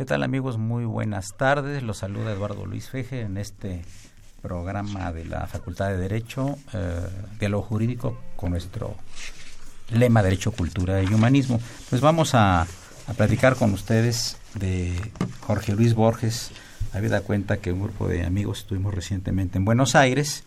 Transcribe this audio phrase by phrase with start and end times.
[0.00, 0.56] ¿Qué tal amigos?
[0.56, 1.82] Muy buenas tardes.
[1.82, 3.82] Los saluda Eduardo Luis Feje en este
[4.40, 7.06] programa de la Facultad de Derecho, eh,
[7.38, 8.96] Diálogo Jurídico, con nuestro
[9.90, 11.60] lema Derecho, Cultura y Humanismo.
[11.90, 12.66] Pues vamos a,
[13.18, 14.94] platicar con ustedes de
[15.40, 16.50] Jorge Luis Borges.
[16.94, 20.44] Habida cuenta que un grupo de amigos estuvimos recientemente en Buenos Aires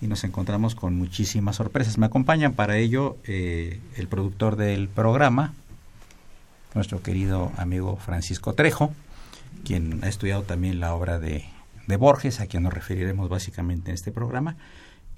[0.00, 1.98] y nos encontramos con muchísimas sorpresas.
[1.98, 5.54] Me acompañan para ello eh, el productor del programa,
[6.74, 8.92] nuestro querido amigo Francisco Trejo,
[9.64, 11.44] quien ha estudiado también la obra de,
[11.86, 14.56] de Borges, a quien nos referiremos básicamente en este programa,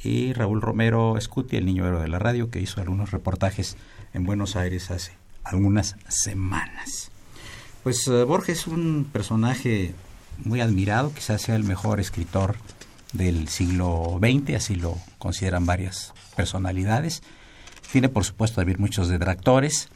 [0.02, 3.76] y Raúl Romero Scuti, el niño héroe de la radio, que hizo algunos reportajes
[4.12, 5.12] en Buenos Aires hace
[5.44, 7.10] algunas semanas.
[7.82, 9.94] Pues uh, Borges es un personaje
[10.44, 12.56] muy admirado, quizás sea el mejor escritor
[13.12, 17.22] del siglo XX, así lo consideran varias personalidades.
[17.92, 19.88] Tiene, por supuesto, haber muchos detractores,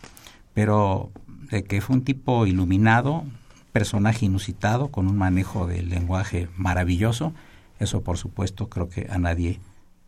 [0.55, 1.11] pero
[1.51, 3.25] de que fue un tipo iluminado,
[3.73, 7.33] personaje inusitado, con un manejo del lenguaje maravilloso,
[7.79, 9.61] eso por supuesto creo que a nadie,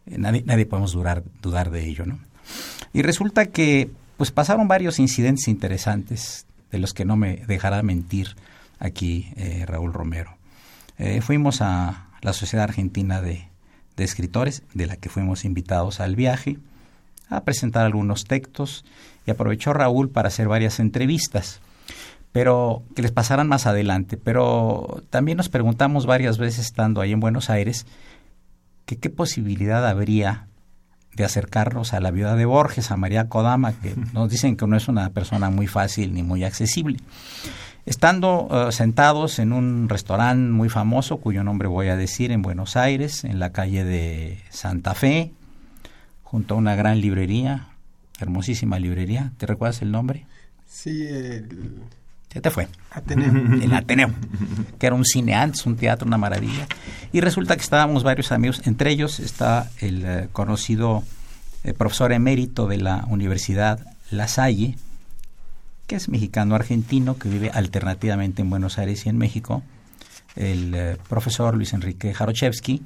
[0.06, 2.18] nadie, nadie podemos durar, dudar de ello, ¿no?
[2.92, 8.36] Y resulta que pues pasaron varios incidentes interesantes de los que no me dejará mentir
[8.78, 10.36] aquí eh, Raúl Romero.
[10.98, 13.48] Eh, fuimos a la Sociedad Argentina de,
[13.96, 16.58] de Escritores, de la que fuimos invitados al viaje,
[17.30, 18.84] a presentar algunos textos
[19.26, 21.60] y aprovechó Raúl para hacer varias entrevistas,
[22.32, 24.16] pero que les pasaran más adelante.
[24.16, 27.86] Pero también nos preguntamos varias veces estando ahí en Buenos Aires
[28.84, 30.48] que qué posibilidad habría
[31.14, 34.76] de acercarnos a la viuda de Borges, a María Kodama, que nos dicen que no
[34.76, 36.98] es una persona muy fácil ni muy accesible.
[37.86, 42.76] Estando uh, sentados en un restaurante muy famoso, cuyo nombre voy a decir, en Buenos
[42.76, 45.32] Aires, en la calle de Santa Fe,
[46.30, 47.66] junto a una gran librería,
[48.20, 49.32] hermosísima librería.
[49.36, 50.26] ¿Te recuerdas el nombre?
[50.64, 51.82] Sí, el...
[52.32, 52.68] Ya te fue.
[52.92, 53.32] Ateneo.
[53.64, 54.12] El Ateneo,
[54.78, 56.68] que era un cine antes, un teatro, una maravilla.
[57.12, 61.02] Y resulta que estábamos varios amigos, entre ellos está el eh, conocido
[61.64, 64.76] eh, profesor emérito de la Universidad La Salle,
[65.88, 69.64] que es mexicano-argentino, que vive alternativamente en Buenos Aires y en México,
[70.36, 72.84] el eh, profesor Luis Enrique Jarochevsky,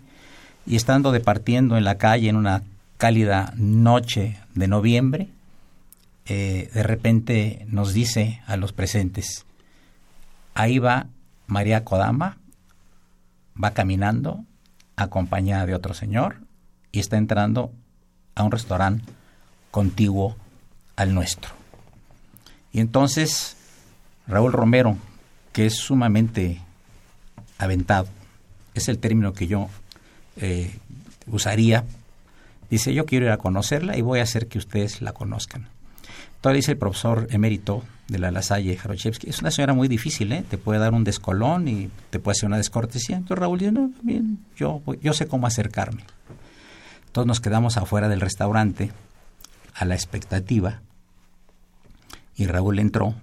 [0.67, 2.63] y estando departiendo en la calle en una
[3.05, 5.29] cálida noche de noviembre,
[6.25, 9.45] eh, de repente nos dice a los presentes,
[10.55, 11.09] ahí va
[11.47, 12.39] María Kodama,
[13.63, 14.43] va caminando
[14.97, 16.37] acompañada de otro señor
[16.93, 17.75] y está entrando
[18.37, 19.05] a un restaurante
[19.71, 20.35] contiguo
[20.97, 21.51] al nuestro.
[22.73, 23.59] Y entonces
[24.27, 24.97] Raúl Romero,
[25.53, 26.63] que es sumamente
[27.59, 28.09] aventado,
[28.73, 29.69] es el término que yo
[30.37, 30.75] eh,
[31.27, 31.85] usaría
[32.71, 35.69] Dice, yo quiero ir a conocerla y voy a hacer que ustedes la conozcan.
[36.37, 40.45] Entonces dice el profesor emérito de la Lasalle, Jarochevsky, es una señora muy difícil, ¿eh?
[40.49, 43.17] te puede dar un descolón y te puede hacer una descortesía.
[43.17, 46.05] Entonces Raúl dice, no, bien, yo, yo sé cómo acercarme.
[47.07, 48.93] Entonces nos quedamos afuera del restaurante
[49.75, 50.83] a la expectativa
[52.37, 53.15] y Raúl entró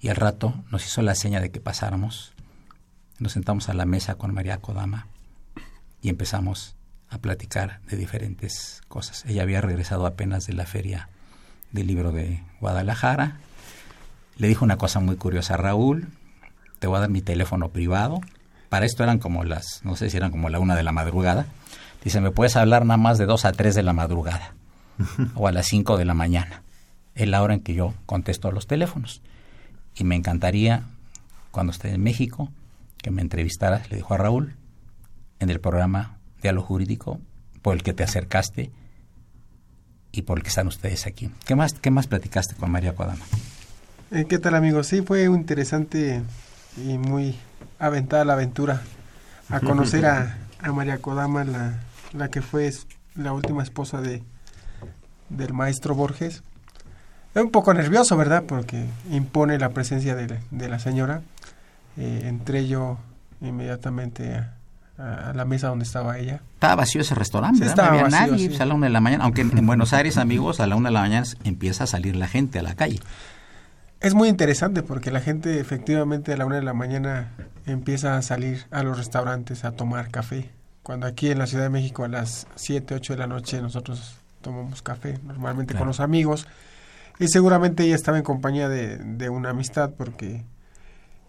[0.00, 2.32] y al rato nos hizo la seña de que pasáramos.
[3.18, 5.06] Nos sentamos a la mesa con María Kodama
[6.02, 6.76] y empezamos
[7.08, 9.24] a platicar de diferentes cosas.
[9.26, 11.08] Ella había regresado apenas de la feria
[11.72, 13.36] del libro de Guadalajara.
[14.36, 16.08] Le dijo una cosa muy curiosa a Raúl,
[16.78, 18.20] te voy a dar mi teléfono privado.
[18.68, 21.46] Para esto eran como las, no sé si eran como la una de la madrugada.
[22.04, 24.54] Dice, me puedes hablar nada más de dos a tres de la madrugada
[25.34, 26.62] o a las cinco de la mañana.
[27.14, 29.22] Es la hora en que yo contesto los teléfonos.
[29.94, 30.82] Y me encantaría,
[31.50, 32.50] cuando esté en México,
[32.98, 34.56] que me entrevistaras, le dijo a Raúl,
[35.38, 36.15] en el programa
[36.46, 37.20] Diálogo Jurídico,
[37.60, 38.70] por el que te acercaste
[40.12, 41.32] y por el que están ustedes aquí.
[41.44, 43.24] ¿Qué más, qué más platicaste con María Kodama?
[44.12, 44.86] Eh, ¿Qué tal, amigos?
[44.86, 46.22] Sí, fue un interesante
[46.76, 47.34] y muy
[47.80, 48.80] aventada la aventura
[49.48, 51.80] a conocer a, a María Kodama, la,
[52.12, 52.72] la que fue
[53.16, 54.22] la última esposa de
[55.28, 56.44] del maestro Borges.
[57.34, 58.44] un poco nervioso, ¿verdad?
[58.46, 61.22] Porque impone la presencia de, de la señora.
[61.96, 62.98] Eh, entré yo
[63.40, 64.55] inmediatamente a,
[64.98, 66.40] la mesa donde estaba ella.
[66.54, 69.66] Estaba vacío ese restaurante, no había nadie a la una de la mañana, aunque en
[69.66, 72.62] Buenos Aires, amigos, a la una de la mañana empieza a salir la gente a
[72.62, 73.00] la calle.
[74.00, 77.32] Es muy interesante porque la gente efectivamente a la una de la mañana
[77.64, 80.50] empieza a salir a los restaurantes a tomar café.
[80.82, 84.16] Cuando aquí en la Ciudad de México a las 7, 8 de la noche nosotros
[84.42, 86.46] tomamos café, normalmente con los amigos.
[87.18, 90.44] Y seguramente ella estaba en compañía de, de una amistad porque,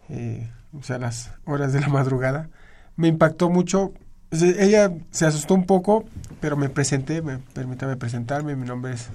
[0.10, 2.50] eh, o sea, a las horas de la madrugada,
[2.98, 3.94] me impactó mucho.
[4.32, 6.04] Ella se asustó un poco,
[6.42, 9.08] pero me presenté, me, permítame presentarme, mi nombre es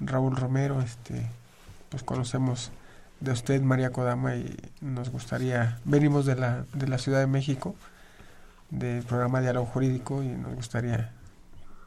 [0.00, 1.26] Raúl Romero, este,
[1.88, 2.72] pues conocemos
[3.20, 7.76] de usted, María Kodama, y nos gustaría, venimos de la, de la Ciudad de México,
[8.70, 11.12] del programa Diálogo Jurídico, y nos gustaría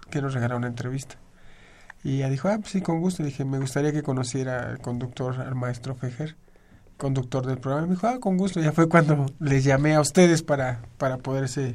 [0.09, 1.15] que nos regalara una entrevista.
[2.03, 3.23] Y ella dijo, ah, pues sí, con gusto.
[3.23, 6.35] dije, me gustaría que conociera al conductor, al maestro Fejer,
[6.99, 7.87] conductor del programa.
[7.87, 8.61] me dijo, ah, con gusto.
[8.61, 11.73] Ya fue cuando les llamé a ustedes para, para poderse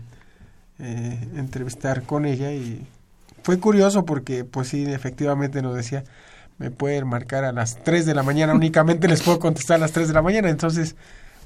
[0.79, 2.53] eh, entrevistar con ella.
[2.53, 2.87] Y
[3.43, 6.05] fue curioso porque, pues sí, efectivamente nos decía,
[6.59, 9.93] me pueden marcar a las 3 de la mañana, únicamente les puedo contestar a las
[9.93, 10.51] 3 de la mañana.
[10.51, 10.95] Entonces,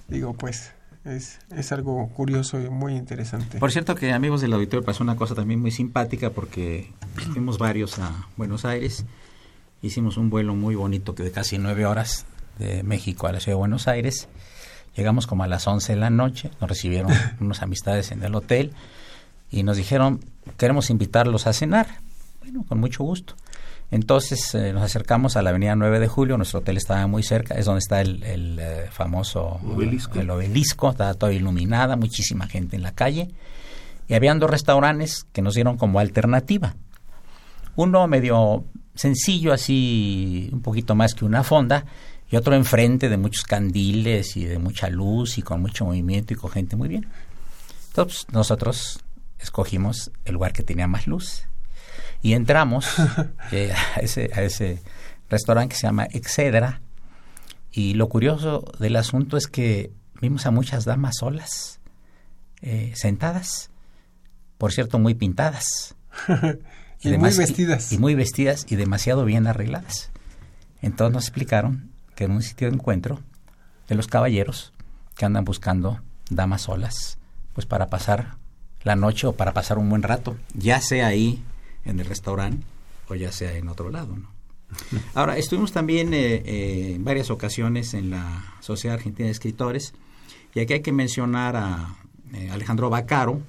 [0.09, 0.73] digo, pues
[1.05, 3.59] es, es, algo curioso y muy interesante.
[3.59, 6.93] Por cierto que amigos del auditorio pasó una cosa también muy simpática porque
[7.33, 9.07] fuimos varios a Buenos Aires,
[9.81, 12.27] hicimos un vuelo muy bonito que de casi nueve horas
[12.59, 14.29] de México a la ciudad de Buenos Aires,
[14.97, 18.73] llegamos como a las 11 de la noche, nos recibieron unas amistades en el hotel
[19.51, 20.21] y nos dijeron
[20.57, 21.87] queremos invitarlos a cenar,
[22.41, 23.35] bueno, con mucho gusto.
[23.91, 27.55] Entonces eh, nos acercamos a la avenida 9 de Julio, nuestro hotel estaba muy cerca,
[27.55, 28.23] es donde está el,
[28.61, 30.21] eh, famoso obelisco.
[30.21, 33.31] el obelisco, estaba toda iluminada, muchísima gente en la calle,
[34.07, 36.75] y habían dos restaurantes que nos dieron como alternativa.
[37.77, 38.65] Uno medio
[38.95, 41.87] sencillo, así un poquito más que una fonda,
[42.31, 46.37] y otro enfrente de muchos candiles y de mucha luz y con mucho movimiento y
[46.37, 47.07] con gente muy bien.
[47.89, 49.01] Entonces nosotros
[49.39, 51.45] escogimos el lugar que tenía más luz
[52.23, 52.87] y entramos
[53.53, 54.83] eh, a, ese, a ese
[55.31, 56.81] restaurante que se llama Excedra.
[57.73, 61.81] Y lo curioso del asunto es que vimos a muchas damas solas,
[62.61, 63.71] eh, sentadas,
[64.57, 65.95] por cierto, muy pintadas.
[67.01, 67.93] y, muy vestidas.
[67.93, 70.11] Y, muy vestidas y demasiado bien arregladas.
[70.83, 71.88] Entonces nos explicaron
[72.19, 73.21] que era un sitio de encuentro
[73.87, 74.73] de los caballeros
[75.17, 77.17] que andan buscando damas solas,
[77.53, 78.39] pues para pasar
[78.83, 81.41] la noche o para pasar un buen rato, ya sea ahí
[81.85, 82.67] en el restaurante
[83.07, 84.17] o ya sea en otro lado.
[84.17, 84.29] ¿no?
[85.15, 89.95] Ahora, estuvimos también eh, eh, en varias ocasiones en la Sociedad Argentina de Escritores
[90.57, 91.99] y aquí hay que mencionar a
[92.33, 93.43] eh, Alejandro Bacaro,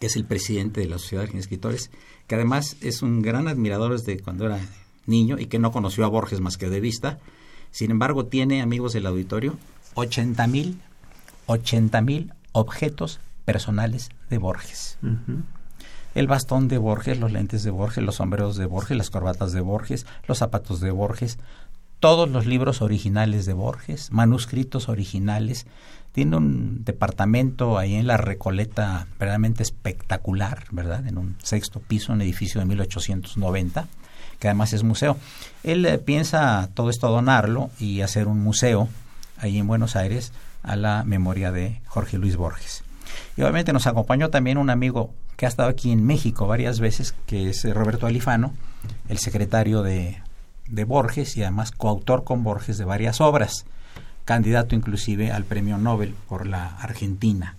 [0.00, 1.90] que es el presidente de la Sociedad Argentina de Escritores,
[2.26, 4.60] que además es un gran admirador desde cuando era
[5.04, 7.18] niño y que no conoció a Borges más que de vista.
[7.76, 9.58] Sin embargo, tiene, amigos del auditorio,
[9.96, 10.80] 80 mil,
[11.44, 14.96] 80 mil objetos personales de Borges
[16.14, 19.60] el bastón de Borges, los lentes de Borges, los sombreros de Borges, las corbatas de
[19.60, 21.38] Borges, los zapatos de Borges,
[22.00, 25.66] todos los libros originales de Borges, manuscritos originales.
[26.12, 31.06] Tiene un departamento ahí en la Recoleta verdaderamente espectacular, ¿verdad?
[31.06, 33.86] En un sexto piso, un edificio de 1890,
[34.38, 35.16] que además es museo.
[35.62, 38.88] Él eh, piensa todo esto donarlo y hacer un museo
[39.38, 40.32] ahí en Buenos Aires
[40.62, 42.82] a la memoria de Jorge Luis Borges.
[43.36, 47.14] Y obviamente nos acompañó también un amigo que ha estado aquí en México varias veces,
[47.26, 48.54] que es eh, Roberto Alifano,
[49.08, 50.18] el secretario de,
[50.68, 53.66] de Borges y además coautor con Borges de varias obras,
[54.24, 57.56] candidato inclusive al premio Nobel por la Argentina.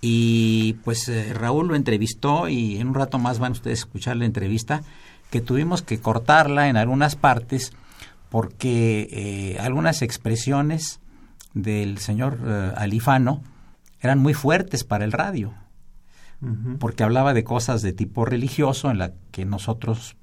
[0.00, 4.16] Y pues eh, Raúl lo entrevistó y en un rato más van ustedes a escuchar
[4.16, 4.82] la entrevista,
[5.32, 7.72] que tuvimos que cortarla en algunas partes
[8.28, 11.00] porque eh, algunas expresiones
[11.54, 12.38] del señor
[12.76, 13.42] Alifano
[14.00, 15.52] eran muy fuertes para el radio
[16.78, 20.16] porque hablaba de cosas de tipo religioso en la que nosotros,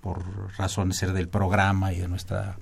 [0.00, 0.24] por
[0.56, 2.56] razón de ser del programa y de nuestra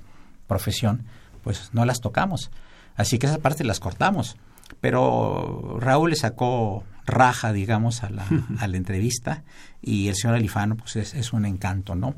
[0.48, 1.04] profesión,
[1.42, 2.50] pues no las tocamos.
[2.96, 4.36] Así que esas partes las cortamos.
[4.80, 8.26] Pero Raúl le sacó raja, digamos, a la,
[8.58, 9.44] a la entrevista
[9.82, 12.14] y el señor Alifano pues es, un encanto, ¿no?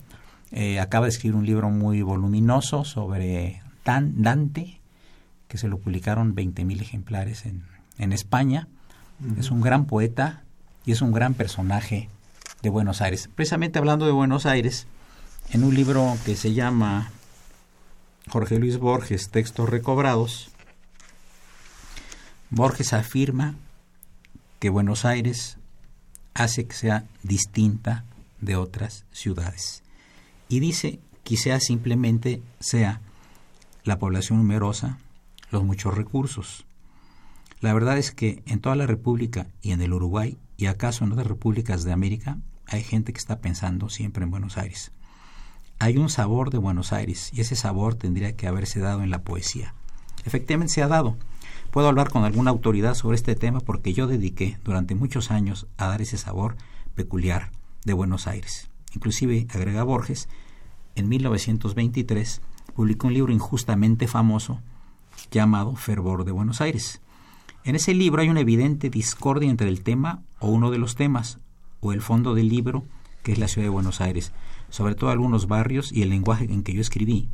[0.53, 4.81] Eh, acaba de escribir un libro muy voluminoso sobre Dante,
[5.49, 7.65] que se lo publicaron 20.000 ejemplares en,
[7.99, 8.69] en España.
[9.39, 10.45] Es un gran poeta,
[10.87, 12.09] y es un gran personaje
[12.63, 13.29] de Buenos Aires.
[13.35, 14.87] Precisamente hablando de Buenos Aires,
[15.51, 17.11] en un libro que se llama
[18.29, 20.51] Jorge Luis Borges, Textos Recobrados,
[22.51, 23.57] Borges afirma
[24.59, 25.59] que Buenos Aires
[26.35, 28.05] hace que sea distinta
[28.41, 29.83] de otras ciudades.
[30.49, 33.01] Y dice quizá simplemente sea
[33.83, 34.99] la población numerosa,
[35.51, 36.67] los muchos recursos.
[37.61, 41.13] La verdad es que en toda la República y en el Uruguay y acaso en
[41.13, 44.93] otras repúblicas de América hay gente que está pensando siempre en Buenos Aires.
[45.79, 49.23] Hay un sabor de Buenos Aires y ese sabor tendría que haberse dado en la
[49.23, 49.75] poesía.
[50.25, 51.17] Efectivamente se ha dado.
[51.77, 55.89] Puedo hablar con alguna autoridad sobre este tema porque yo dediqué durante muchos años a
[55.89, 56.57] dar ese sabor
[56.95, 57.51] peculiar
[57.85, 58.71] de Buenos Aires.
[58.95, 60.31] Inclusive, agrega Borges,
[60.95, 62.41] en 1923
[62.75, 64.63] publicó un libro injustamente famoso
[65.31, 67.03] llamado Fervor de Buenos Aires.
[67.63, 71.41] En ese libro hay una evidente discordia entre el tema o uno de los temas
[71.81, 72.85] o el fondo del libro,
[73.23, 74.33] que es la ciudad de Buenos Aires,
[74.71, 77.29] sobre todo algunos barrios y el lenguaje en que yo escribí,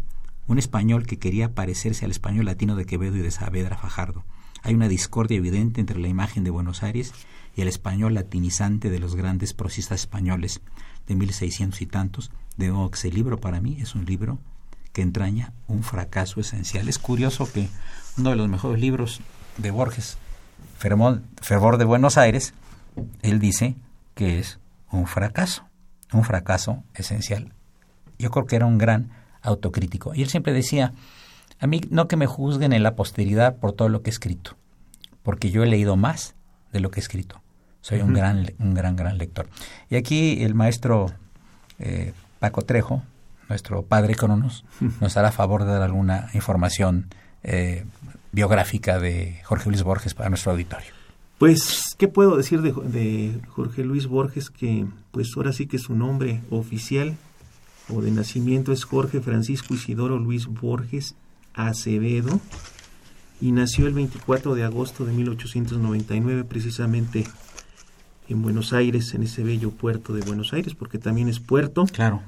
[0.46, 4.24] un español que quería parecerse al español latino de Quevedo y de Saavedra Fajardo.
[4.62, 7.12] Hay una discordia evidente entre la imagen de Buenos Aires
[7.56, 10.60] y el español latinizante de los grandes prosistas españoles
[11.06, 14.38] de 1600 y tantos, de que ese libro para mí es un libro
[14.92, 16.88] que entraña un fracaso esencial.
[16.88, 17.68] Es curioso que
[18.18, 19.20] uno de los mejores libros
[19.58, 20.18] de Borges,
[20.78, 22.54] Fervor de Buenos Aires,
[23.22, 23.74] él dice
[24.14, 24.58] que es
[24.90, 25.64] un fracaso,
[26.12, 27.52] un fracaso esencial.
[28.18, 29.10] Yo creo que era un gran
[29.42, 30.14] autocrítico.
[30.14, 30.92] Y él siempre decía,
[31.60, 34.56] a mí no que me juzguen en la posteridad por todo lo que he escrito,
[35.22, 36.34] porque yo he leído más
[36.72, 37.40] de lo que he escrito.
[37.80, 39.48] Soy un gran, un gran, gran lector.
[39.90, 41.12] Y aquí el maestro
[41.80, 43.02] eh, Paco Trejo,
[43.48, 44.64] nuestro padre Cronos,
[45.00, 47.08] nos hará favor de dar alguna información
[47.42, 47.84] eh,
[48.30, 50.92] biográfica de Jorge Luis Borges para nuestro auditorio.
[51.38, 54.48] Pues, ¿qué puedo decir de, de, Jorge Luis Borges?
[54.48, 57.16] Que pues ahora sí que su nombre oficial
[57.88, 61.14] o de nacimiento es Jorge Francisco Isidoro Luis Borges
[61.54, 62.40] Acevedo
[63.40, 67.24] y nació el 24 de agosto de 1899 precisamente
[68.28, 71.84] en Buenos Aires, en ese bello puerto de Buenos Aires, porque también es puerto.
[71.86, 72.22] Claro.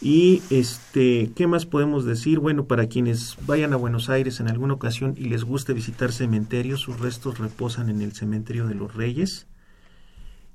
[0.00, 2.38] Y este, ¿qué más podemos decir?
[2.38, 6.80] Bueno, para quienes vayan a Buenos Aires en alguna ocasión y les guste visitar cementerios,
[6.80, 9.46] sus restos reposan en el cementerio de los Reyes.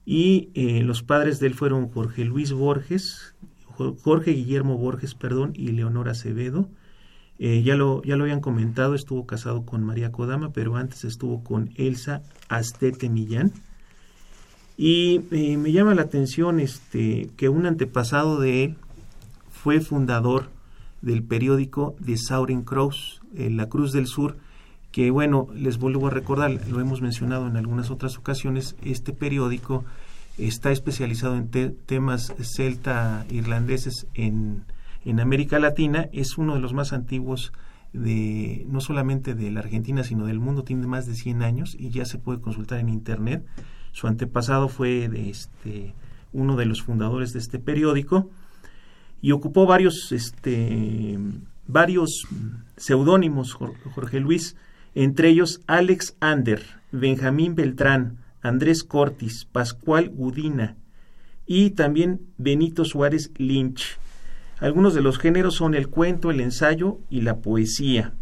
[0.05, 3.35] Y eh, los padres de él fueron Jorge Luis Borges,
[3.77, 6.69] Jorge Guillermo Borges, perdón, y Leonora Acevedo.
[7.39, 11.43] Eh, ya, lo, ya lo habían comentado, estuvo casado con María Kodama, pero antes estuvo
[11.43, 13.51] con Elsa Astete Millán.
[14.77, 18.75] Y eh, me llama la atención este, que un antepasado de él
[19.51, 20.49] fue fundador
[21.01, 24.37] del periódico de Saurin Cross, La Cruz del Sur,
[24.93, 29.83] que bueno, les vuelvo a recordar, lo hemos mencionado en algunas otras ocasiones, este periódico
[30.37, 31.49] está especializado en
[31.85, 34.65] temas celta irlandeses en,
[35.05, 37.53] en América Latina, es uno de los más antiguos
[37.93, 41.89] de no solamente de la Argentina, sino del mundo, tiene más de 100 años y
[41.91, 43.45] ya se puede consultar en internet.
[43.91, 45.93] Su antepasado fue este,
[46.31, 48.31] uno de los fundadores de este periódico
[49.21, 51.19] y ocupó varios, este,
[51.67, 52.27] varios
[52.75, 54.55] seudónimos, Jorge Luis,
[54.95, 60.75] entre ellos Alex Ander, Benjamín Beltrán, Andrés Cortis, Pascual Gudina
[61.47, 63.97] y también Benito Suárez Lynch.
[64.59, 68.13] Algunos de los géneros son el cuento, el ensayo y la poesía.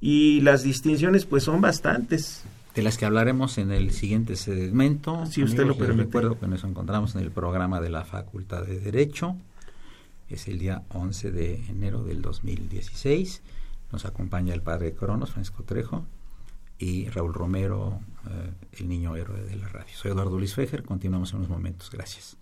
[0.00, 2.44] Y las distinciones pues son bastantes.
[2.74, 5.26] De las que hablaremos en el siguiente segmento.
[5.26, 6.04] Si usted lo permite.
[6.04, 9.36] Recuerdo que nos encontramos en el programa de la Facultad de Derecho.
[10.28, 13.42] Es el día 11 de enero del 2016.
[13.90, 16.04] Nos acompaña el padre Cronos, Francisco Trejo,
[16.78, 18.00] y Raúl Romero,
[18.72, 19.94] el niño héroe de la radio.
[19.94, 20.82] Soy Eduardo Luis Fejer.
[20.82, 21.90] Continuamos en unos momentos.
[21.90, 22.37] Gracias.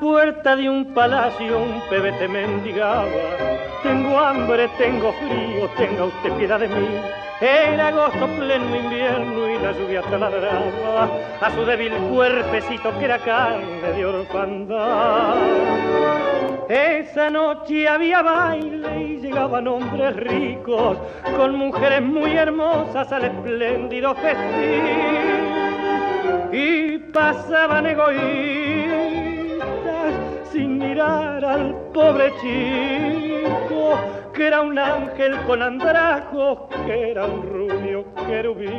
[0.00, 3.06] De un palacio un pebete mendigaba.
[3.82, 6.88] Tengo hambre, tengo frío, tenga usted piedad de mí.
[7.40, 11.08] Era agosto pleno invierno y la lluvia taladraba
[11.40, 15.36] a su débil cuerpecito que era carne de orfandad.
[16.68, 20.98] Esa noche había baile y llegaban hombres ricos
[21.36, 25.52] con mujeres muy hermosas al espléndido festín.
[26.52, 28.61] Y pasaban egoístas
[30.52, 33.98] sin mirar al pobre chico
[34.34, 38.70] que era un ángel con andrajos, que era un rubio querubín.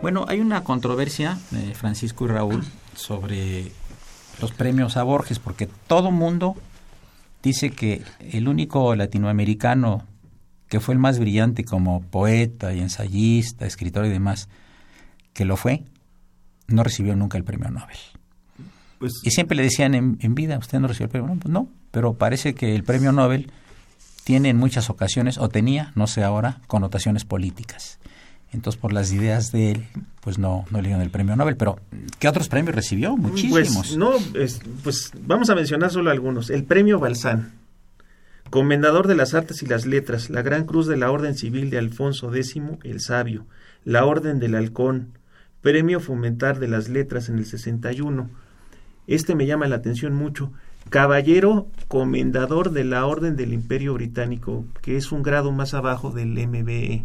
[0.00, 3.72] Bueno, hay una controversia, eh, Francisco y Raúl, sobre
[4.40, 6.56] los premios a Borges, porque todo mundo
[7.42, 10.04] dice que el único latinoamericano
[10.68, 14.48] que fue el más brillante como poeta y ensayista, escritor y demás,
[15.32, 15.84] que lo fue,
[16.68, 17.98] no recibió nunca el premio Nobel.
[18.98, 21.40] Pues, y siempre le decían en, en, vida, ¿usted no recibió el premio Nobel?
[21.40, 23.50] Pues no, pero parece que el premio Nobel
[24.24, 27.98] tiene en muchas ocasiones, o tenía, no sé ahora, connotaciones políticas.
[28.52, 29.84] Entonces, por las ideas de él,
[30.20, 31.56] pues no, no le dieron el premio Nobel.
[31.56, 31.78] Pero,
[32.20, 33.16] ¿qué otros premios recibió?
[33.16, 33.74] Muchísimos.
[33.74, 34.12] Pues, no,
[34.82, 36.50] pues vamos a mencionar solo algunos.
[36.50, 37.52] El premio Balsán,
[38.50, 41.78] Comendador de las Artes y las Letras, la Gran Cruz de la Orden Civil de
[41.78, 43.46] Alfonso X el Sabio,
[43.84, 45.18] la Orden del Halcón,
[45.60, 48.30] Premio Fomentar de las Letras en el 61.
[49.06, 50.52] Este me llama la atención mucho.
[50.90, 56.30] Caballero Comendador de la Orden del Imperio Británico, que es un grado más abajo del
[56.46, 57.04] MBE.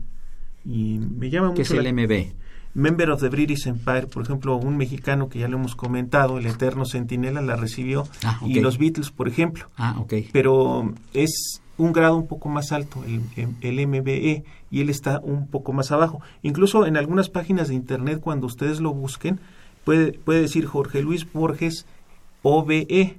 [0.65, 1.57] Y me llama mucho.
[1.57, 2.33] ¿Qué es el MB?
[2.75, 6.45] Member of the British Empire, por ejemplo, un mexicano que ya lo hemos comentado, el
[6.45, 9.69] Eterno Centinela, la recibió, Ah, y los Beatles, por ejemplo.
[9.75, 10.13] Ah, ok.
[10.31, 13.21] Pero es un grado un poco más alto, el,
[13.61, 16.21] el MBE, y él está un poco más abajo.
[16.43, 19.39] Incluso en algunas páginas de internet, cuando ustedes lo busquen,
[19.89, 21.87] puede, puede decir Jorge Luis Borges
[22.43, 23.17] OBE.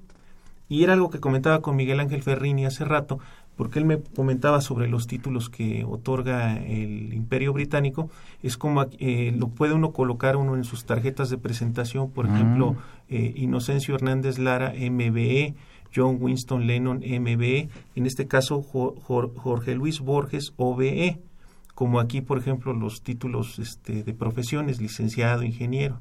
[0.68, 3.18] Y era algo que comentaba con Miguel Ángel Ferrini hace rato,
[3.56, 8.08] porque él me comentaba sobre los títulos que otorga el Imperio Británico,
[8.44, 12.76] es como eh, lo puede uno colocar uno en sus tarjetas de presentación, por ejemplo,
[13.08, 15.56] eh, Inocencio Hernández Lara, MBE,
[15.92, 21.18] John Winston Lennon, MBE, en este caso Jorge Luis Borges, OBE,
[21.74, 25.98] como aquí, por ejemplo, los títulos este, de profesiones, licenciado, ingeniero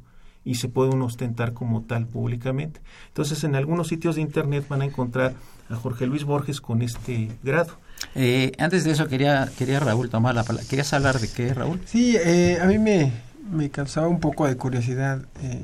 [0.49, 2.81] y se puede uno ostentar como tal públicamente.
[3.09, 5.33] Entonces, en algunos sitios de Internet van a encontrar
[5.69, 7.77] a Jorge Luis Borges con este grado.
[8.15, 10.67] Eh, antes de eso, quería, quería Raúl tomar la palabra.
[10.67, 11.79] ¿Querías hablar de qué, Raúl?
[11.85, 13.11] Sí, eh, a mí me,
[13.47, 15.61] me causaba un poco de curiosidad eh,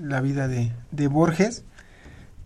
[0.00, 1.66] la vida de, de Borges,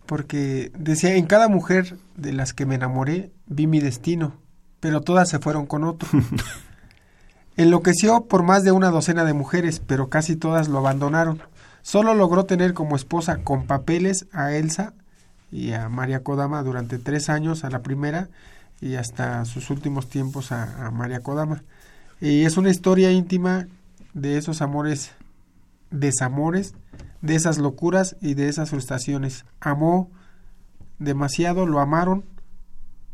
[0.05, 4.33] porque decía, en cada mujer de las que me enamoré vi mi destino,
[4.81, 6.09] pero todas se fueron con otro.
[7.59, 11.41] Enloqueció por más de una docena de mujeres, pero casi todas lo abandonaron.
[11.81, 14.93] Solo logró tener como esposa con papeles a Elsa
[15.51, 18.29] y a María Kodama durante tres años a la primera
[18.81, 21.63] y hasta sus últimos tiempos a, María Kodama.
[22.21, 23.67] Y es una historia íntima
[24.13, 25.11] de esos amores,
[25.91, 26.73] desamores,
[27.21, 29.45] de esas locuras y de esas frustraciones.
[29.59, 30.09] Amó
[30.99, 32.23] demasiado, lo amaron,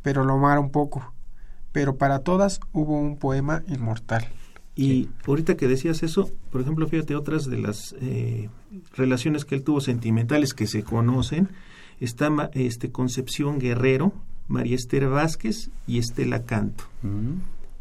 [0.02, 1.14] pero lo amaron poco.
[1.72, 4.28] Pero para todas hubo un poema inmortal.
[4.76, 5.10] Y sí.
[5.26, 8.50] ahorita que decías eso, por ejemplo, fíjate otras de las eh,
[8.96, 11.50] relaciones que él tuvo sentimentales que se conocen,
[12.00, 14.14] está este Concepción Guerrero,
[14.48, 16.84] María Esther Vázquez y Estela Canto.
[17.04, 17.36] Mm.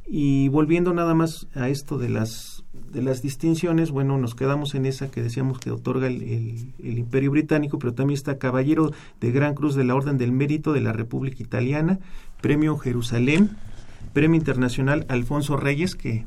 [0.06, 4.86] Y volviendo nada más a esto de las de las distinciones, bueno, nos quedamos en
[4.86, 9.32] esa que decíamos que otorga el, el, el, Imperio Británico, pero también está Caballero de
[9.32, 11.98] Gran Cruz de la Orden del Mérito de la República Italiana,
[12.40, 13.56] Premio Jerusalén,
[14.12, 16.24] Premio Internacional Alfonso Reyes, que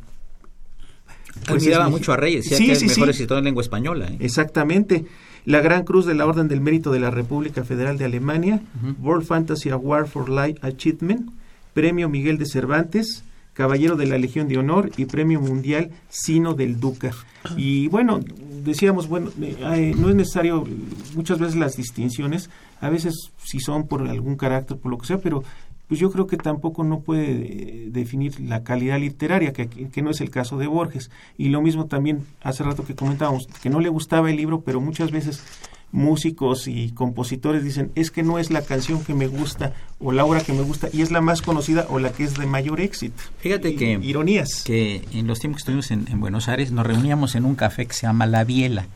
[1.46, 3.12] pues Admiraba mucho a Reyes, decía sí, que es sí, mejor sí.
[3.12, 4.08] escritor en lengua española.
[4.08, 4.18] ¿eh?
[4.20, 5.06] Exactamente.
[5.46, 8.88] La Gran Cruz de la Orden del Mérito de la República Federal de Alemania, uh
[8.88, 8.96] -huh.
[9.02, 11.30] World Fantasy Award for Life Achievement,
[11.74, 13.24] Premio Miguel de Cervantes,
[13.54, 17.12] Caballero de la Legión de Honor y Premio Mundial Sino del Duca.
[17.56, 18.20] Y bueno,
[18.64, 20.68] decíamos, bueno, eh, no es necesario
[21.16, 25.18] muchas veces las distinciones, a veces si son por algún carácter, por lo que sea,
[25.18, 25.44] pero
[25.88, 30.10] pues yo creo que tampoco no puede eh, definir la calidad literaria, que, que, no
[30.10, 31.10] es el caso de Borges.
[31.38, 34.82] Y lo mismo también hace rato que comentábamos, que no le gustaba el libro, pero
[34.82, 35.44] muchas veces
[35.92, 40.26] músicos y compositores dicen, es que no es la canción que me gusta o la
[40.26, 42.82] obra que me gusta y es la más conocida o la que es de mayor
[42.82, 43.16] éxito.
[43.40, 44.64] Fíjate que ironías.
[44.64, 47.86] que en los tiempos que estuvimos en, en, Buenos Aires nos reuníamos en un café
[47.86, 48.88] que se llama La Biela.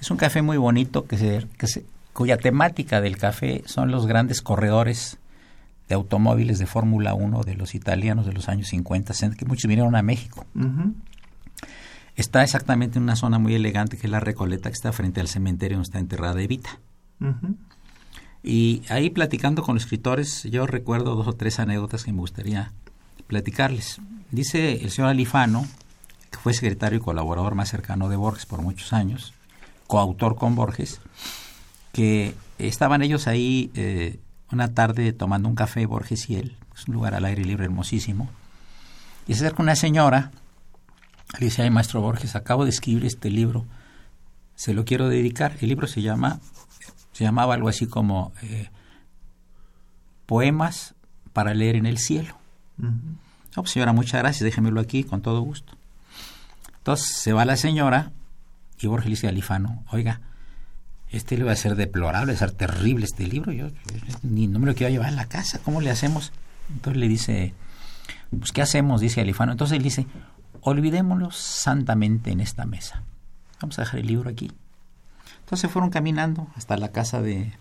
[0.00, 4.06] Es un café muy bonito que se, que se, cuya temática del café son los
[4.06, 5.18] grandes corredores
[5.88, 9.96] de automóviles de Fórmula 1 de los italianos de los años 50, que muchos vinieron
[9.96, 10.46] a México.
[10.54, 10.94] Uh -huh.
[12.14, 15.28] Está exactamente en una zona muy elegante que es la Recoleta, que está frente al
[15.28, 16.78] cementerio donde está enterrada Evita.
[17.20, 17.54] Uh -huh.
[18.42, 22.72] Y ahí platicando con los escritores, yo recuerdo dos o tres anécdotas que me gustaría
[23.26, 24.00] platicarles.
[24.30, 25.66] Dice el señor Alifano,
[26.30, 29.34] que fue secretario y colaborador más cercano de Borges por muchos años,
[29.86, 31.00] coautor con Borges,
[31.92, 34.18] que estaban ellos ahí eh,
[34.50, 38.28] una tarde tomando un café, Borges y él, es un lugar al aire libre hermosísimo,
[39.26, 40.30] y se acerca una señora,
[41.38, 43.66] le dice, ay maestro Borges, acabo de escribir este libro,
[44.54, 46.40] se lo quiero dedicar, el libro se llama,
[47.12, 48.70] se llamaba algo así como eh,
[50.26, 50.94] poemas
[51.32, 52.36] para leer en el cielo.
[52.76, 55.74] No, pues señora, muchas gracias, déjemelo aquí con todo gusto.
[56.78, 58.12] Entonces se va la señora
[58.80, 60.20] y Borges le dice a Alifano, oiga,
[61.10, 63.68] este libro va a ser deplorable, va a ser terrible este libro, yo
[64.22, 66.32] ni no me lo quiero llevar a la casa, ¿cómo le hacemos?
[66.70, 67.54] Entonces le dice,
[68.36, 69.00] pues ¿qué hacemos?
[69.00, 69.52] Dice Alifano.
[69.52, 70.06] Entonces él dice,
[70.60, 73.02] olvidémoslo santamente en esta mesa.
[73.60, 74.52] Vamos a dejar el libro aquí.
[75.40, 77.52] Entonces fueron caminando hasta la casa de,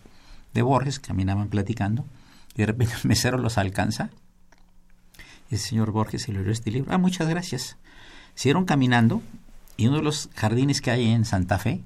[0.54, 2.06] de Borges, caminaban platicando,
[2.54, 4.10] y de repente el mesero los alcanza.
[5.50, 6.94] Y el señor Borges se le dio este libro.
[6.94, 7.78] Ah, muchas gracias.
[8.36, 9.22] Siguieron caminando
[9.78, 11.82] y uno de los jardines que hay en Santa Fe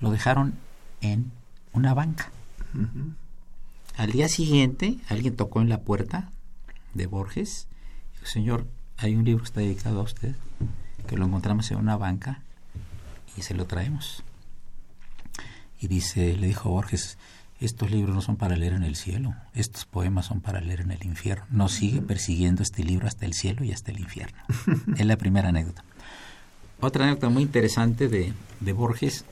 [0.00, 0.54] lo dejaron
[1.00, 1.32] en
[1.72, 2.30] una banca.
[3.96, 6.30] Al día siguiente, alguien tocó en la puerta
[6.94, 7.66] de Borges.
[8.14, 10.34] Dijo, Señor, hay un libro que está dedicado a usted,
[11.06, 12.42] que lo encontramos en una banca
[13.36, 14.22] y se lo traemos.
[15.80, 17.18] Y dice, le dijo Borges,
[17.60, 20.90] estos libros no son para leer en el cielo, estos poemas son para leer en
[20.90, 21.44] el infierno.
[21.50, 24.38] Nos sigue persiguiendo este libro hasta el cielo y hasta el infierno.
[24.96, 25.84] es la primera anécdota.
[26.80, 29.24] Otra anécdota muy interesante de, de Borges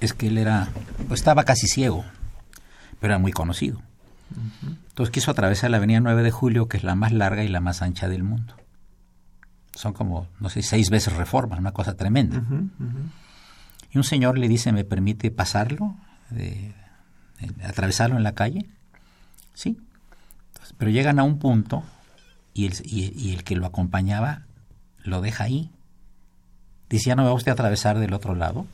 [0.00, 0.68] es que él era,
[1.08, 2.04] pues estaba casi ciego,
[3.00, 3.80] pero era muy conocido.
[4.88, 7.60] Entonces quiso atravesar la avenida 9 de Julio, que es la más larga y la
[7.60, 8.54] más ancha del mundo.
[9.74, 12.42] Son como, no sé, seis veces reforma, una cosa tremenda.
[13.92, 15.94] Y un señor le dice, ¿me permite pasarlo?
[16.30, 16.74] De-
[17.40, 18.66] de- ¿Atravesarlo en la calle?
[19.54, 19.78] Sí.
[20.48, 21.84] Entonces, pero llegan a un punto
[22.54, 24.42] y el, y- y el que lo acompañaba
[25.04, 25.70] lo deja ahí.
[26.88, 28.66] Dice, ¿ya no va usted a atravesar del otro lado?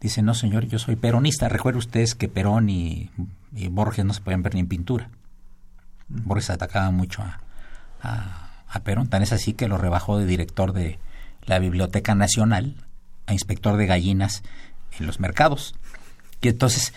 [0.00, 1.48] Dice, no señor, yo soy peronista.
[1.48, 3.10] Recuerde ustedes que Perón y,
[3.54, 5.10] y Borges no se pueden ver ni en pintura.
[6.08, 7.40] Borges atacaba mucho a,
[8.02, 10.98] a- a Perón, tan es así que lo rebajó de director de
[11.44, 12.76] la Biblioteca Nacional
[13.26, 14.42] a inspector de gallinas
[14.98, 15.74] en los mercados.
[16.40, 16.94] Y entonces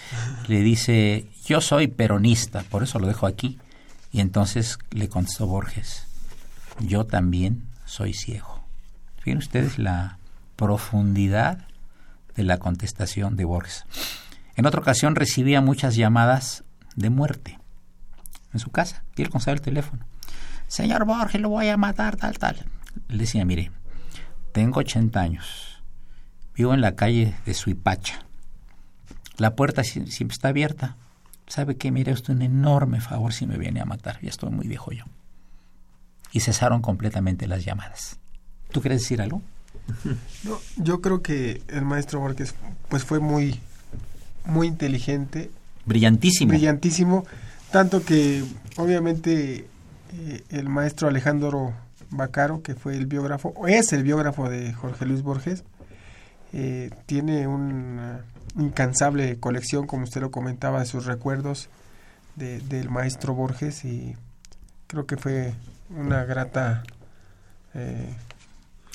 [0.48, 3.60] le dice, yo soy peronista, por eso lo dejo aquí.
[4.12, 6.06] Y entonces le contestó Borges,
[6.80, 8.64] yo también soy ciego.
[9.18, 10.20] Fíjense ustedes la
[10.56, 11.66] profundidad
[12.36, 13.86] de la contestación de Borges.
[14.56, 16.64] En otra ocasión recibía muchas llamadas
[16.96, 17.60] de muerte
[18.54, 20.06] en su casa y él contestaba el teléfono.
[20.68, 22.66] Señor Borges, lo voy a matar, tal, tal.
[23.08, 23.72] Le decía, mire,
[24.52, 25.82] tengo 80 años,
[26.56, 28.20] vivo en la calle de Suipacha.
[29.38, 30.96] La puerta si- siempre está abierta.
[31.48, 31.92] ¿Sabe qué?
[31.92, 34.20] Mire usted un enorme favor si me viene a matar.
[34.22, 35.06] Ya estoy muy viejo yo.
[36.32, 38.20] Y cesaron completamente las llamadas.
[38.72, 39.42] ¿Tú quieres decir algo?
[40.44, 42.54] No, yo creo que el maestro Borges
[42.90, 43.60] pues fue muy
[44.46, 45.50] muy inteligente,
[45.86, 46.50] Brillantísimo.
[46.50, 47.26] brillantísimo,
[47.72, 48.44] tanto que
[48.78, 49.66] obviamente
[50.14, 51.74] eh, el maestro Alejandro
[52.10, 55.64] Bacaro, que fue el biógrafo, o es el biógrafo de Jorge Luis Borges,
[56.52, 58.20] eh, tiene una
[58.60, 61.70] incansable colección, como usted lo comentaba, de sus recuerdos
[62.36, 64.16] de- del maestro Borges y
[64.88, 65.54] creo que fue
[65.90, 66.84] una grata
[67.74, 68.14] eh,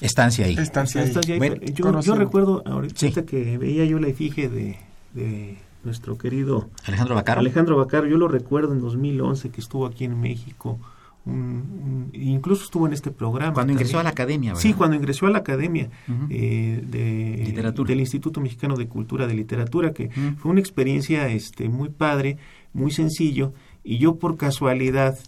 [0.00, 0.56] Estancia ahí.
[0.58, 1.38] estancia ahí.
[1.38, 1.56] Bueno,
[2.00, 3.12] yo, recuerdo ahorita Sí.
[3.24, 4.76] que veía yo la efigie de,
[5.14, 7.40] de nuestro querido Alejandro Bacaro.
[7.40, 10.78] Alejandro Bacaro, yo lo recuerdo en 2011 que estuvo aquí en México,
[11.26, 13.52] un- un- incluso estuvo en este programa.
[13.52, 14.00] Cuando ingresó también.
[14.00, 14.62] a la academia, ¿verdad?
[14.62, 15.90] Sí, cuando ingresó a la academia
[16.30, 17.88] eh, de, Literatura.
[17.88, 22.38] del Instituto Mexicano de Cultura de Literatura, que fue una experiencia este, muy padre,
[22.72, 23.52] muy sencillo,
[23.84, 25.18] y yo por casualidad,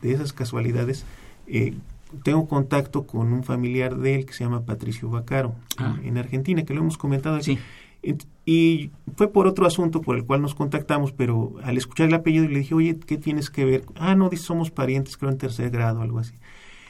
[0.00, 1.04] de esas casualidades,
[1.46, 1.74] eh,
[2.24, 5.96] tengo contacto con un familiar de él que se llama Patricio Bacaro, Ah.
[6.02, 7.56] en, en Argentina, que lo hemos comentado aquí.
[7.56, 7.58] Sí.
[8.44, 12.48] Y fue por otro asunto por el cual nos contactamos, pero al escuchar el apellido
[12.48, 13.84] le dije, oye, ¿qué tienes que ver?
[13.94, 16.34] Ah, no, somos parientes, creo en tercer grado, algo así.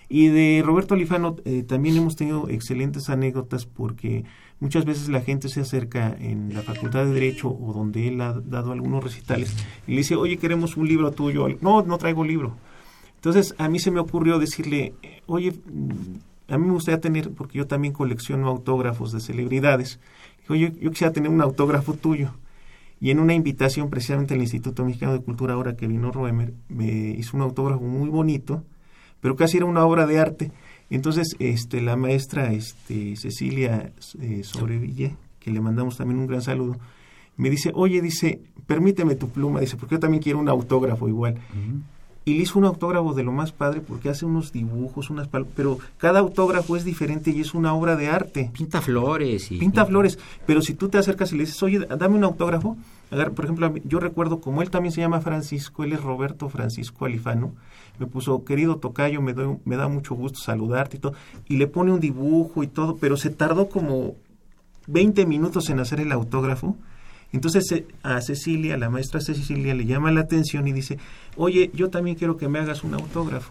[0.08, 4.24] Y de Roberto Alifano eh, también hemos tenido excelentes anécdotas porque
[4.60, 8.32] muchas veces la gente se acerca en la Facultad de Derecho o donde él ha
[8.34, 9.54] dado algunos recitales
[9.86, 11.46] y le dice, oye, queremos un libro tuyo.
[11.60, 12.56] No, no traigo libro.
[13.22, 14.94] Entonces a mí se me ocurrió decirle,
[15.26, 15.54] oye,
[16.48, 20.00] a mí me gustaría tener, porque yo también colecciono autógrafos de celebridades,
[20.40, 22.32] Dijo, yo, yo quisiera tener un autógrafo tuyo.
[23.00, 27.10] Y en una invitación precisamente al Instituto Mexicano de Cultura, ahora que vino Roemer, me
[27.10, 28.64] hizo un autógrafo muy bonito,
[29.20, 30.50] pero casi era una obra de arte.
[30.90, 36.76] Entonces, este, la maestra este, Cecilia eh, Sobreville, que le mandamos también un gran saludo,
[37.36, 41.38] me dice, oye, dice, permíteme tu pluma, dice, porque yo también quiero un autógrafo igual.
[42.24, 45.46] Y le hizo un autógrafo de lo más padre porque hace unos dibujos, unas pal-
[45.56, 48.50] pero cada autógrafo es diferente y es una obra de arte.
[48.52, 49.58] Pinta flores y...
[49.58, 52.76] Pinta flores, pero si tú te acercas y le dices, oye, dame un autógrafo,
[53.34, 57.52] por ejemplo, yo recuerdo como él también se llama Francisco, él es Roberto Francisco Alifano,
[57.98, 61.14] me puso, querido Tocayo, me, doy- me da mucho gusto saludarte y todo,
[61.48, 64.14] y le pone un dibujo y todo, pero se tardó como
[64.86, 66.76] 20 minutos en hacer el autógrafo,
[67.32, 70.98] Entonces eh, a Cecilia, la maestra Cecilia, le llama la atención y dice,
[71.36, 73.50] oye, yo también quiero que me hagas un autógrafo.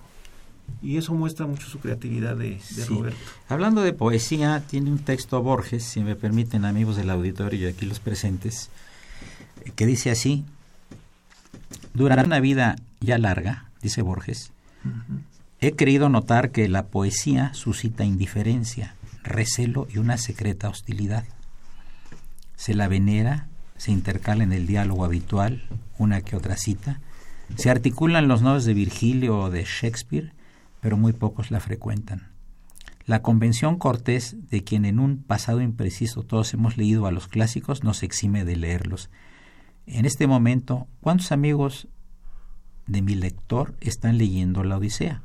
[0.82, 3.17] Y eso muestra mucho su creatividad de, Roberto.
[3.50, 7.86] Hablando de poesía, tiene un texto Borges, si me permiten amigos del auditorio y aquí
[7.86, 8.70] los presentes,
[9.76, 10.46] que dice así,
[11.94, 14.52] durante una vida ya larga, dice Borges,
[15.60, 21.26] he creído notar que la poesía suscita indiferencia, recelo y una secreta hostilidad.
[22.56, 23.48] Se la venera,
[23.82, 25.63] se intercala en el diálogo habitual,
[25.98, 27.02] una que otra cita,
[27.56, 30.34] se articulan los nombres de Virgilio o de Shakespeare,
[30.82, 32.30] pero muy pocos la frecuentan.
[33.08, 37.84] La convención cortés de quien en un pasado impreciso todos hemos leído a los clásicos
[37.84, 39.10] nos exime de leerlos.
[39.88, 41.88] En este momento, ¿cuántos amigos
[42.86, 45.24] de mi lector están leyendo la Odisea?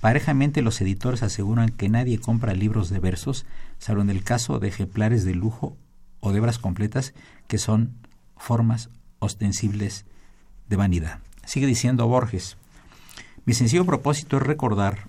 [0.00, 3.46] Parejamente los editores aseguran que nadie compra libros de versos,
[3.78, 5.76] salvo en el caso de ejemplares de lujo
[6.20, 7.14] o de obras completas
[7.46, 7.94] que son
[8.36, 10.04] formas ostensibles
[10.68, 11.20] de vanidad.
[11.44, 12.56] Sigue diciendo Borges,
[13.44, 15.04] mi sencillo propósito es recordar,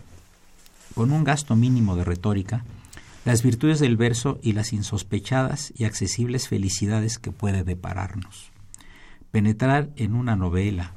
[0.96, 2.64] con un gasto mínimo de retórica,
[3.26, 8.52] las virtudes del verso y las insospechadas y accesibles felicidades que puede depararnos.
[9.32, 10.94] Penetrar en una novela,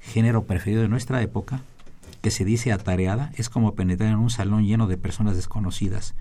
[0.00, 1.62] género preferido de nuestra época,
[2.22, 6.14] que se dice atareada, es como penetrar en un salón lleno de personas desconocidas.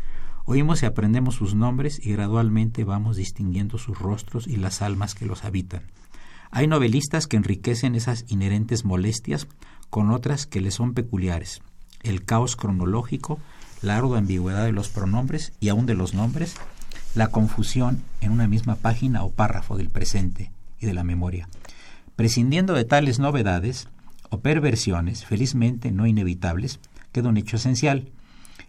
[0.46, 5.26] Oímos y aprendemos sus nombres y gradualmente vamos distinguiendo sus rostros y las almas que
[5.26, 5.84] los habitan.
[6.52, 9.48] Hay novelistas que enriquecen esas inherentes molestias
[9.90, 11.62] con otras que le son peculiares.
[12.04, 13.40] El caos cronológico,
[13.82, 16.56] la ardua ambigüedad de los pronombres y aún de los nombres,
[17.16, 21.48] la confusión en una misma página o párrafo del presente y de la memoria.
[22.16, 23.88] Prescindiendo de tales novedades
[24.30, 26.80] o perversiones, felizmente no inevitables,
[27.12, 28.10] queda un hecho esencial.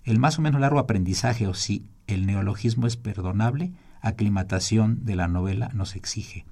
[0.05, 5.29] El más o menos largo aprendizaje, o si el neologismo es perdonable, aclimatación de la
[5.29, 6.45] novela nos exige.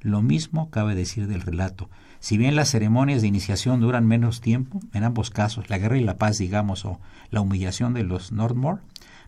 [0.00, 1.90] Lo mismo cabe decir del relato,
[2.20, 6.04] si bien las ceremonias de iniciación duran menos tiempo, en ambos casos, la guerra y
[6.04, 8.82] la paz, digamos, o la humillación de los Nordmore,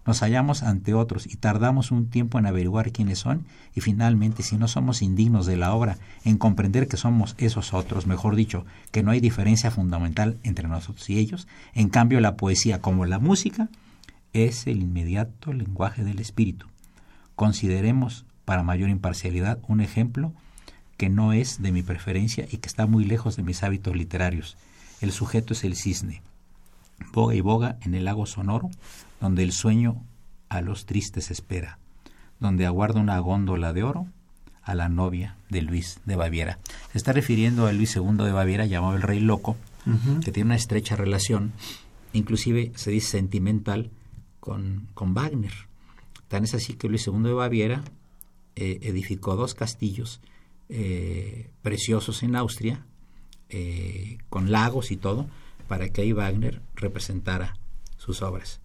[0.06, 4.56] nos hallamos ante otros y tardamos un tiempo en averiguar quiénes son y finalmente, si
[4.56, 9.02] no somos indignos de la obra, en comprender que somos esos otros, mejor dicho, que
[9.02, 13.68] no hay diferencia fundamental entre nosotros y ellos, en cambio la poesía como la música
[14.32, 16.66] es el inmediato lenguaje del espíritu.
[17.34, 20.32] Consideremos, para mayor imparcialidad, un ejemplo
[20.96, 24.56] que no es de mi preferencia y que está muy lejos de mis hábitos literarios.
[25.00, 26.22] El sujeto es el cisne.
[27.12, 28.68] Boga y boga en el lago sonoro,
[29.20, 30.04] donde el sueño
[30.48, 31.78] a los tristes espera,
[32.38, 34.06] donde aguarda una góndola de oro
[34.62, 36.59] a la novia de Luis de Baviera.
[36.92, 39.56] Se está refiriendo a Luis II de Baviera, llamado el Rey Loco,
[40.22, 41.52] que tiene una estrecha relación,
[42.12, 43.90] inclusive se dice sentimental,
[44.40, 45.52] con, con Wagner.
[46.28, 47.83] Tan es así que Luis II de Baviera
[48.56, 50.20] eh, edificó dos castillos
[50.68, 52.85] eh, preciosos en Austria,
[53.48, 55.28] eh, con lagos y todo,
[55.68, 57.56] para que ahí Wagner representara
[57.96, 58.61] sus obras.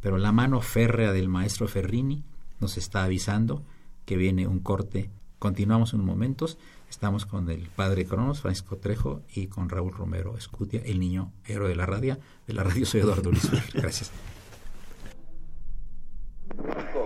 [0.00, 2.24] Pero la mano férrea del maestro Ferrini
[2.58, 3.62] nos está avisando
[4.04, 5.10] que viene un corte.
[5.38, 6.58] Continuamos unos momentos.
[6.88, 11.68] Estamos con el padre Cronos, Francisco Trejo, y con Raúl Romero Escutia, el niño héroe
[11.68, 12.18] de la radio.
[12.46, 13.48] De la radio soy Eduardo Luis.
[13.74, 14.10] Gracias.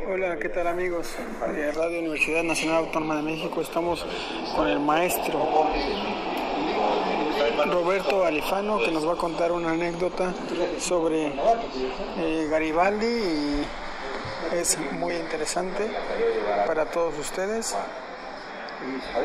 [0.09, 1.15] Hola, ¿qué tal amigos?
[1.55, 4.07] De Radio Universidad Nacional Autónoma de México estamos
[4.55, 5.41] con el maestro
[7.67, 10.33] Roberto Alifano que nos va a contar una anécdota
[10.81, 11.27] sobre
[12.19, 13.67] eh, Garibaldi y
[14.55, 15.89] es muy interesante
[16.67, 17.75] para todos ustedes.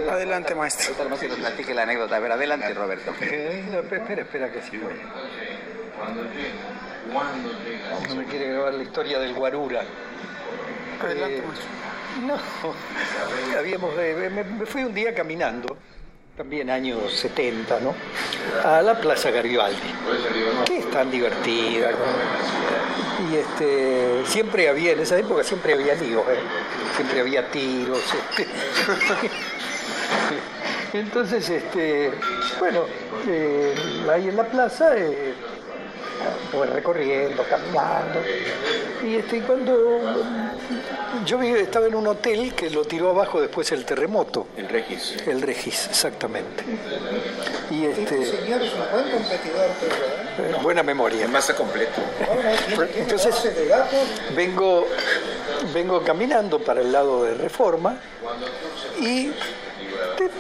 [0.10, 0.96] Adelante, maestro.
[0.96, 2.16] que nos platique la anécdota.
[2.16, 3.12] A ver, adelante, Roberto.
[3.12, 4.80] espera, espera que sí.
[8.08, 9.84] No me quiere grabar la historia del Guarura.
[11.02, 11.42] Eh,
[12.26, 12.38] no,
[13.58, 15.78] habíamos, eh, me, fui un día caminando,
[16.40, 17.94] también años 70, ¿no?
[18.64, 19.76] A la Plaza Garibaldi,
[20.66, 21.92] que es tan divertida.
[23.30, 26.40] Y este, siempre había, en esa época siempre había líos, ¿eh?
[26.96, 28.00] siempre había tiros.
[28.38, 28.48] Este.
[30.98, 32.12] Entonces, este,
[32.58, 32.86] bueno,
[34.10, 34.96] ahí en la plaza
[36.54, 38.20] voy recorriendo, caminando.
[39.06, 40.02] Y este, cuando
[41.26, 44.48] yo estaba en un hotel que lo tiró abajo después el terremoto.
[44.58, 45.16] El Regis.
[45.26, 46.64] El Regis, exactamente.
[47.72, 48.26] Y este.
[48.26, 51.28] señor es un buen competidor, pero, eh, Buena memoria.
[51.28, 52.02] Masa completo.
[52.96, 53.36] Entonces,
[54.36, 54.88] vengo,
[55.74, 57.98] vengo caminando para el lado de Reforma
[59.00, 59.32] y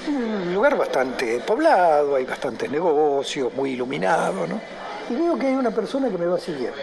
[0.07, 4.59] un lugar bastante poblado, hay bastantes negocios, muy iluminado, ¿no?
[5.09, 6.77] Y veo que hay una persona que me va siguiendo.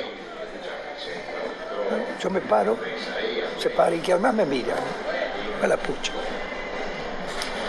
[2.20, 2.76] Yo me paro,
[3.58, 4.74] se para y que además me mira,
[5.62, 6.12] a la pucha.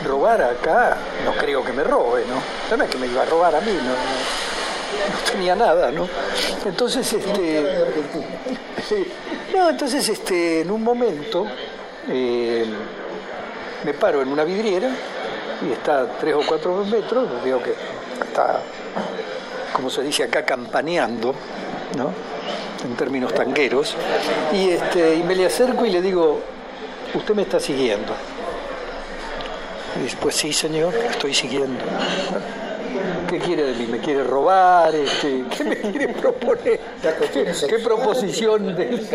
[0.03, 2.75] robar acá, no creo que me robe, ¿no?
[2.75, 6.07] No es que me iba a robar a mí, no, no, tenía nada, ¿no?
[6.65, 7.85] Entonces, este,
[9.53, 11.45] no, entonces, este, en un momento
[12.09, 12.65] eh,
[13.83, 14.89] me paro en una vidriera
[15.67, 17.73] y está a tres o cuatro metros, veo que
[18.21, 18.59] está,
[19.77, 21.35] como se dice acá, campaneando,
[21.95, 22.11] ¿no?
[22.83, 23.95] En términos tangueros,
[24.51, 26.41] y, este, y me le acerco y le digo,
[27.13, 28.11] usted me está siguiendo.
[29.95, 31.79] Y dice, pues sí, señor, estoy siguiendo.
[33.29, 33.85] ¿Qué quiere de mí?
[33.85, 34.95] ¿Me quiere robar?
[34.95, 36.79] Este, ¿Qué me quiere proponer?
[37.69, 39.05] ¿Qué, proposición de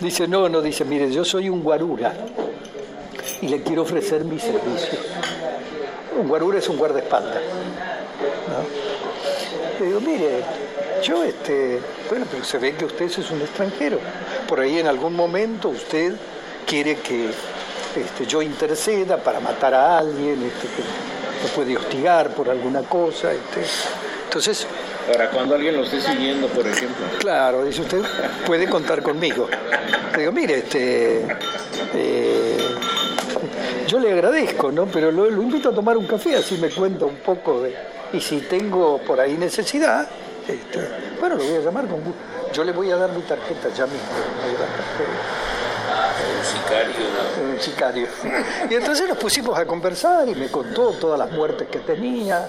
[0.00, 2.14] Dice, no, no, dice, mire, yo soy un guarura
[3.42, 4.98] y le quiero ofrecer mi servicio.
[6.18, 7.42] Un guarura es un guardaespaldas.
[9.78, 10.44] Le digo, mire,
[11.02, 13.98] yo, este, bueno, pero se ve que usted es un extranjero.
[14.46, 16.14] Por ahí en algún momento usted
[16.66, 17.30] quiere que
[17.96, 20.82] este, yo interceda para matar a alguien, este, que
[21.42, 23.32] lo puede hostigar por alguna cosa.
[23.32, 23.62] Este.
[24.24, 24.66] Entonces,
[25.10, 27.04] para cuando alguien lo esté siguiendo, por ejemplo.
[27.18, 28.02] Claro, dice usted,
[28.46, 29.48] puede contar conmigo.
[30.12, 31.26] Le digo, mire, este,
[31.94, 32.58] eh,
[33.86, 34.86] yo le agradezco, ¿no?
[34.86, 37.91] Pero lo, lo, invito a tomar un café, así me cuenta un poco de...
[38.12, 40.08] Y si tengo por ahí necesidad,
[40.46, 40.88] este,
[41.20, 42.20] bueno, lo voy a llamar con gusto.
[42.52, 44.00] Yo le voy a dar mi tarjeta ya mismo.
[46.38, 46.94] Un sicario.
[47.54, 48.08] Un sicario.
[48.70, 52.46] Y entonces nos pusimos a conversar y me contó todas las muertes que tenía.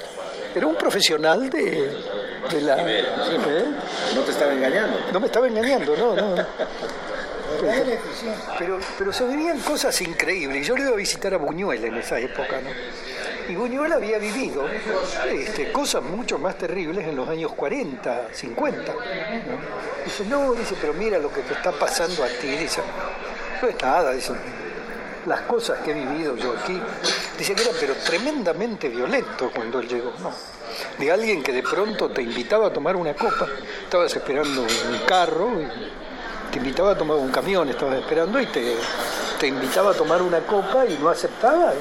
[0.54, 1.98] Era un profesional de,
[2.52, 2.78] de la...
[2.88, 3.06] ¿Eh?
[4.14, 4.98] No te estaba engañando.
[5.12, 6.36] No me estaba engañando, no, no.
[8.58, 10.66] Pero, pero se vivían cosas increíbles.
[10.66, 12.70] Yo le iba a visitar a Buñuel en esa época, ¿no?
[13.50, 14.66] Y Buñuel había vivido
[15.30, 18.94] este, cosas mucho más terribles en los años 40, 50.
[20.06, 22.48] Dice, no, dice, pero mira lo que te está pasando a ti.
[22.48, 22.82] Dice,
[23.62, 24.34] no es nada, dice,
[25.26, 26.80] las cosas que he vivido yo aquí.
[27.38, 30.32] Dice que era pero tremendamente violento cuando él llegó, ¿no?
[30.98, 33.48] De alguien que de pronto te invitaba a tomar una copa,
[33.84, 35.52] estabas esperando un carro,
[36.52, 40.86] te invitaba a tomar un camión, estabas esperando y te, invitaba a tomar una copa
[40.86, 41.74] y no aceptaba.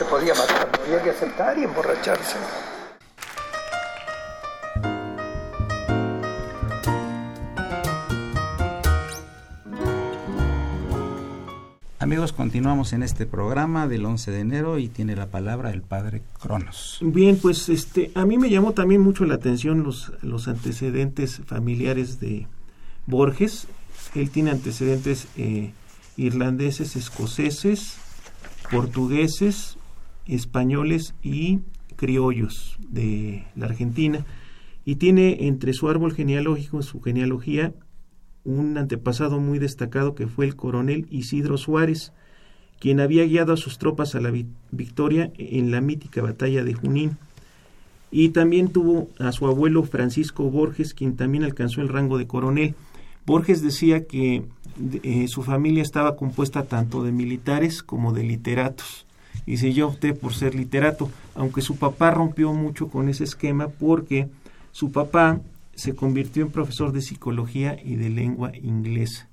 [0.00, 2.36] Se podía matar, había que aceptar y emborracharse.
[11.98, 16.22] Amigos, continuamos en este programa del 11 de enero y tiene la palabra el padre
[16.40, 16.96] Cronos.
[17.02, 22.18] Bien, pues este, a mí me llamó también mucho la atención los, los antecedentes familiares
[22.20, 22.46] de
[23.04, 23.66] Borges.
[24.14, 25.74] Él tiene antecedentes eh,
[26.16, 27.98] irlandeses, escoceses,
[28.70, 29.76] portugueses,
[30.30, 31.60] españoles y
[31.96, 34.24] criollos de la Argentina
[34.84, 37.74] y tiene entre su árbol genealógico, su genealogía,
[38.44, 42.12] un antepasado muy destacado que fue el coronel Isidro Suárez,
[42.78, 44.32] quien había guiado a sus tropas a la
[44.70, 47.18] victoria en la mítica batalla de Junín.
[48.10, 52.74] Y también tuvo a su abuelo Francisco Borges, quien también alcanzó el rango de coronel.
[53.26, 54.44] Borges decía que
[55.02, 59.06] eh, su familia estaba compuesta tanto de militares como de literatos
[59.50, 64.28] Dice, yo opté por ser literato, aunque su papá rompió mucho con ese esquema porque
[64.70, 65.40] su papá
[65.74, 69.28] se convirtió en profesor de psicología y de lengua inglesa.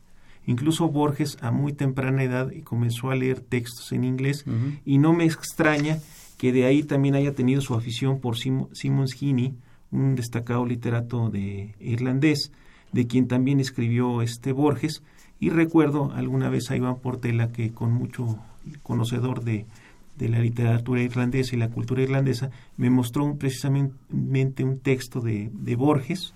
[0.47, 4.43] Incluso Borges a muy temprana edad comenzó a leer textos en inglés
[4.85, 5.99] y no me extraña
[6.39, 9.53] que de ahí también haya tenido su afición por Simon Heaney,
[9.91, 12.51] un destacado literato de irlandés,
[12.91, 15.03] de quien también escribió este Borges,
[15.39, 18.39] y recuerdo alguna vez a Iván Portela que con mucho
[18.81, 19.67] conocedor de
[20.17, 25.75] de la literatura irlandesa y la cultura irlandesa, me mostró precisamente un texto de, de
[25.75, 26.33] Borges,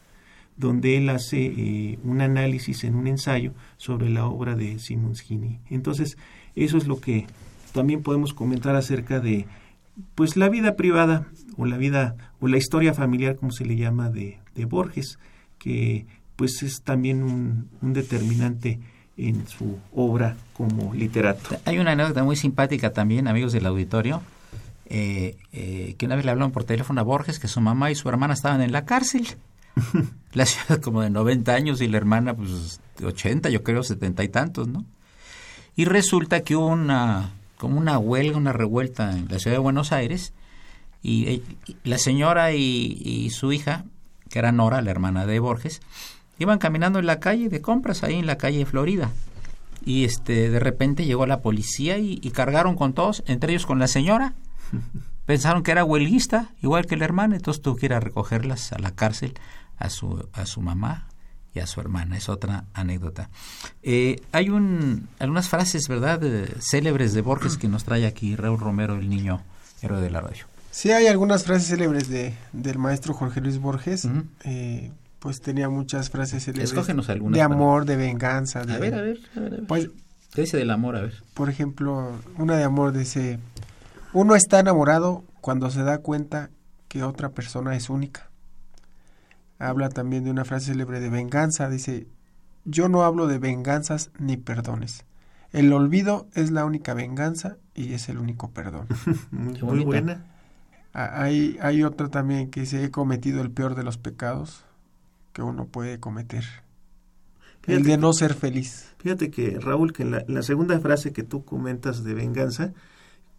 [0.58, 5.60] donde él hace eh, un análisis en un ensayo sobre la obra de Simon Heaney.
[5.70, 6.17] Entonces,
[6.56, 7.26] eso es lo que
[7.74, 9.48] también podemos comentar acerca de
[10.15, 14.10] pues la vida privada o la vida o la historia familiar como se le llama
[14.10, 15.20] de, de Borges
[15.58, 18.80] que pues es también un, un determinante
[19.17, 21.58] en su obra como literato.
[21.65, 24.21] Hay una anécdota muy simpática también, amigos del auditorio,
[24.85, 27.96] eh, eh, que una vez le hablaron por teléfono a Borges que su mamá y
[27.96, 29.27] su hermana estaban en la cárcel.
[30.33, 34.23] la ciudad como de 90 años y la hermana pues de 80, yo creo, 70
[34.23, 34.85] y tantos, ¿no?
[35.75, 39.94] Y resulta que hubo una, como una huelga, una revuelta en la ciudad de Buenos
[39.94, 40.33] Aires
[41.02, 41.42] y, eh,
[41.83, 43.85] la señora y, y su hija,
[44.29, 45.81] que era Nora, la hermana de Borges,
[46.42, 49.12] Iban caminando en la calle de compras, ahí en la calle Florida.
[49.85, 53.87] Y este, de repente llegó la policía y, cargaron con todos, entre ellos con la
[53.87, 54.33] señora.
[55.27, 58.79] Pensaron que era huelguista, igual que la hermana, entonces tuvo que ir a recogerlas a
[58.79, 59.35] la cárcel
[59.77, 61.10] a su, a su mamá
[61.54, 62.17] y a su hermana.
[62.17, 63.29] Es otra anécdota.
[63.83, 66.21] Eh, hay un, algunas frases, ¿verdad?,
[66.60, 69.44] célebres de Borges que nos trae aquí Raúl Romero, el niño
[69.83, 70.46] héroe de la radio.
[70.71, 74.08] Sí, hay algunas frases célebres de, del maestro Jorge Luis Borges.
[74.44, 74.92] eh,
[75.22, 76.72] pues tenía muchas frases célebres.
[76.72, 77.36] Escógenos algunas.
[77.36, 78.65] De amor, de venganza.
[78.65, 79.67] De, a, ver, a ver, a ver, a ver.
[79.67, 79.90] Pues,
[80.34, 80.96] ¿Qué dice del amor?
[80.96, 81.13] A ver.
[81.36, 83.38] Por ejemplo, una de amor dice,
[84.13, 86.50] uno está enamorado cuando se da cuenta
[86.88, 88.32] que otra persona es única.
[89.60, 92.08] Habla también de una frase célebre de venganza, dice,
[92.65, 95.06] yo no hablo de venganzas ni perdones.
[95.52, 98.88] El olvido es la única venganza y es el único perdón.
[99.30, 100.26] Muy buena.
[100.94, 104.65] Hay, hay otra también que dice, he cometido el peor de los pecados
[105.34, 106.44] que uno puede cometer.
[107.62, 108.94] Fíjate el de no ser feliz.
[108.98, 112.73] Fíjate que, Raúl, que la, la, segunda frase que tú comentas de venganza,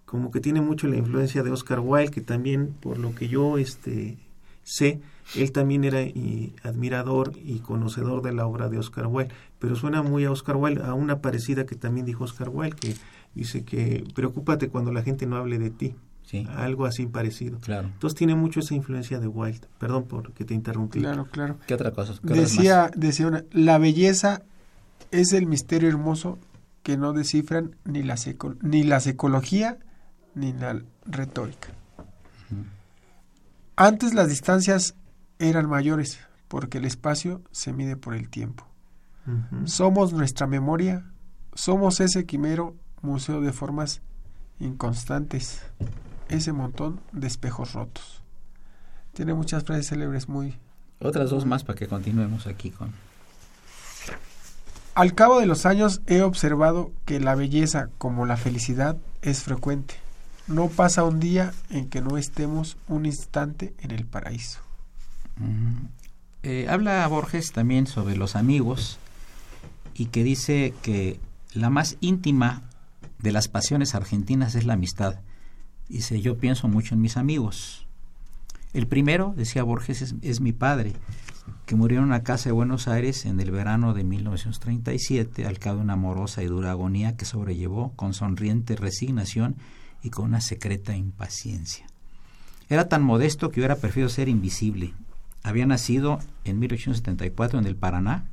[0.05, 3.59] como que tiene mucho la influencia de Oscar Wilde, que también, por lo que yo
[3.59, 4.18] este,
[4.62, 5.01] sé,
[5.34, 10.03] él también era y, admirador y conocedor de la obra de Oscar Wilde, pero suena
[10.03, 12.95] muy a Oscar Wilde, a una parecida que también dijo Oscar Wilde, que
[13.34, 15.95] dice que preocúpate cuando la gente no hable de ti.
[16.24, 16.46] Sí.
[16.56, 17.58] Algo así parecido.
[17.58, 17.88] Claro.
[17.88, 19.68] Entonces tiene mucho esa influencia de Wilde.
[19.78, 21.00] Perdón por que te interrumpí.
[21.00, 21.58] Claro, claro.
[21.66, 22.14] ¿Qué otra cosa?
[22.26, 24.42] ¿Qué decía, decía una, la belleza
[25.10, 26.38] es el misterio hermoso
[26.82, 29.78] que no descifran ni la, seco, ni la psicología
[30.34, 31.68] ni la retórica.
[31.98, 32.64] Uh -huh.
[33.76, 34.94] Antes las distancias
[35.38, 36.18] eran mayores
[36.48, 38.66] porque el espacio se mide por el tiempo.
[39.26, 39.66] Uh -huh.
[39.66, 41.04] Somos nuestra memoria,
[41.54, 44.02] somos ese quimero museo de formas
[44.58, 45.62] inconstantes,
[46.33, 48.22] ese montón de espejos rotos.
[49.12, 50.57] Tiene muchas frases célebres muy...
[51.01, 52.93] Otras dos más para que continuemos aquí con...
[54.95, 59.95] Al cabo de los años he observado que la belleza como la felicidad es frecuente.
[60.49, 64.61] No pasa un día en que no estemos un instante en el paraíso.
[65.37, 65.87] Mm.
[66.43, 68.99] Eh, habla Borges también sobre los amigos
[69.95, 71.20] y que dice que
[71.55, 72.62] la más íntima
[73.18, 75.20] de las pasiones argentinas es la amistad.
[75.93, 77.86] Dice, yo pienso mucho en mis amigos.
[78.72, 80.95] El primero, decía Borges, es, mi padre,
[81.66, 85.76] que murió en una casa de Buenos Aires en el verano de 1937 al cabo
[85.76, 89.57] de una amorosa y dura agonía que sobrellevó con sonriente resignación
[90.03, 91.84] y con una secreta impaciencia.
[92.70, 94.95] Era tan modesto que hubiera preferido ser invisible.
[95.43, 98.30] Había nacido en 1874 en el Paraná.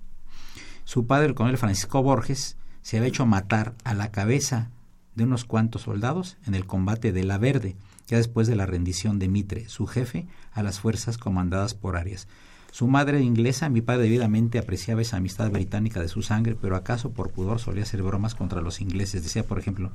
[0.86, 4.70] Su padre, el coronel Francisco Borges, se había hecho matar a la cabeza
[5.16, 7.76] de unos cuantos soldados en el combate de La Verde,
[8.08, 12.28] ya después de la rendición de Mitre, su jefe, a las fuerzas comandadas por Arias.
[12.72, 17.12] Su madre inglesa, mi padre debidamente apreciaba esa amistad británica de su sangre, pero acaso
[17.12, 19.24] por pudor solía hacer bromas contra los ingleses.
[19.24, 19.92] Decía, por ejemplo,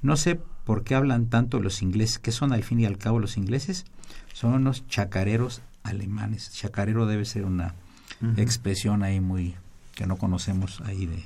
[0.00, 2.18] no sé por qué hablan tanto los ingleses.
[2.20, 3.84] ¿Qué son al fin y al cabo los ingleses?
[4.32, 6.52] Son unos chacareros alemanes.
[6.52, 7.74] Chacarero debe ser una
[8.22, 8.38] uh -huh.
[8.38, 9.56] expresión ahí muy
[9.94, 11.24] que no conocemos ahí de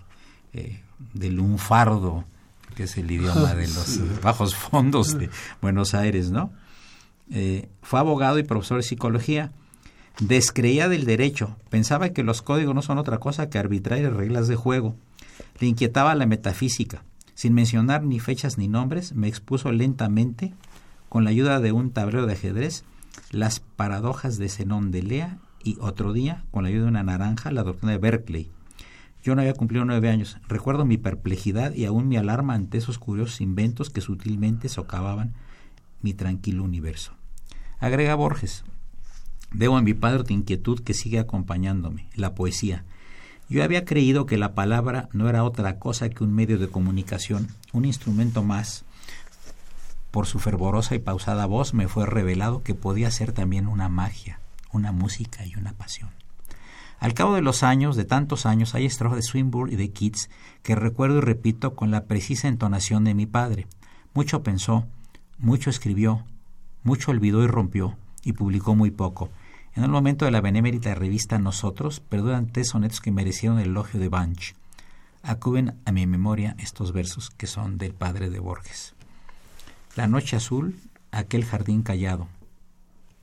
[0.55, 0.81] eh,
[1.15, 2.25] del lunfardo
[2.75, 5.31] que es el idioma de los bajos fondos de
[5.63, 6.53] Buenos Aires, ¿no?
[7.31, 9.53] Eh, fue abogado y profesor de psicología.
[10.21, 14.57] Descreía del derecho, pensaba que los códigos no son otra cosa que arbitrarias reglas de
[14.57, 14.95] juego.
[15.59, 17.03] Le inquietaba la metafísica.
[17.35, 20.53] Sin mencionar ni fechas ni nombres, me expuso lentamente,
[21.09, 22.85] con la ayuda de un tablero de ajedrez,
[23.31, 27.51] las paradojas de Zenón de Lea y otro día, con la ayuda de una naranja,
[27.51, 28.51] la doctrina de Berkeley.
[29.23, 30.39] Yo no había cumplido nueve años.
[30.49, 35.35] Recuerdo mi perplejidad y aún mi alarma ante esos curiosos inventos que sutilmente socavaban
[36.01, 37.13] mi tranquilo universo.
[37.79, 38.65] Agrega Borges,
[39.53, 42.85] debo a mi padre otra inquietud que sigue acompañándome, la poesía.
[43.49, 47.49] Yo había creído que la palabra no era otra cosa que un medio de comunicación,
[47.73, 48.85] un instrumento más.
[50.11, 54.41] Por su fervorosa y pausada voz me fue revelado que podía ser también una magia,
[54.73, 56.22] una música y una pasión.
[57.03, 60.31] Al cabo de los años, de tantos años, hay estrofas de Swinburne y de Keats
[60.63, 63.67] que recuerdo y repito con la precisa entonación de mi padre.
[64.15, 64.87] Mucho pensó,
[65.37, 66.25] mucho escribió,
[66.85, 69.31] mucho olvidó y rompió, y publicó muy poco.
[69.75, 73.99] En el momento de la benemérita revista Nosotros, perduran tres sonetos que merecieron el elogio
[73.99, 74.55] de Banch.
[75.25, 78.95] Acuden a mi memoria estos versos que son del padre de Borges.
[79.97, 80.79] La noche azul,
[81.11, 82.29] aquel jardín callado,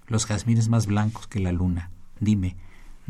[0.07, 1.91] los jazmines más blancos que la luna.
[2.19, 2.57] Dime,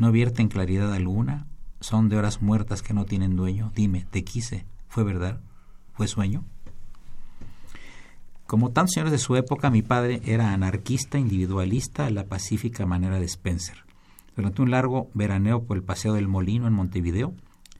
[0.00, 1.46] ¿no vierten claridad alguna?
[1.80, 3.70] ¿Son de horas muertas que no tienen dueño?
[3.74, 5.40] Dime, te quise, ¿fue verdad?
[5.92, 6.42] ¿Fue sueño?
[8.46, 13.20] Como tantos señores de su época, mi padre era anarquista, individualista, a la pacífica manera
[13.20, 13.84] de Spencer.
[14.34, 17.34] Durante un largo veraneo por el Paseo del Molino en Montevideo,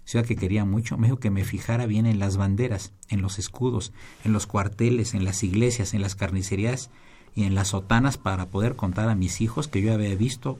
[0.05, 3.39] ciudad que quería mucho, me dijo que me fijara bien en las banderas, en los
[3.39, 3.95] escudos,
[4.25, 6.91] en los cuarteles, en las iglesias, en las carnicerías
[7.35, 10.59] y en las sotanas para poder contar a mis hijos que yo había visto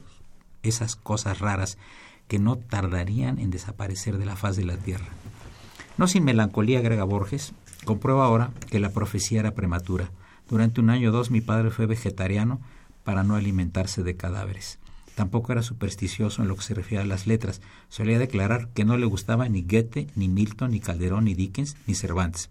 [0.63, 1.77] esas cosas raras
[2.27, 5.07] que no tardarían en desaparecer de la faz de la tierra.
[5.97, 7.53] No sin melancolía, agrega Borges,
[7.85, 10.09] comprueba ahora que la profecía era prematura.
[10.49, 12.59] Durante un año o dos mi padre fue vegetariano
[13.03, 14.79] para no alimentarse de cadáveres.
[15.15, 17.61] Tampoco era supersticioso en lo que se refiere a las letras.
[17.89, 21.95] Solía declarar que no le gustaba ni Goethe, ni Milton, ni Calderón, ni Dickens, ni
[21.95, 22.49] Cervantes.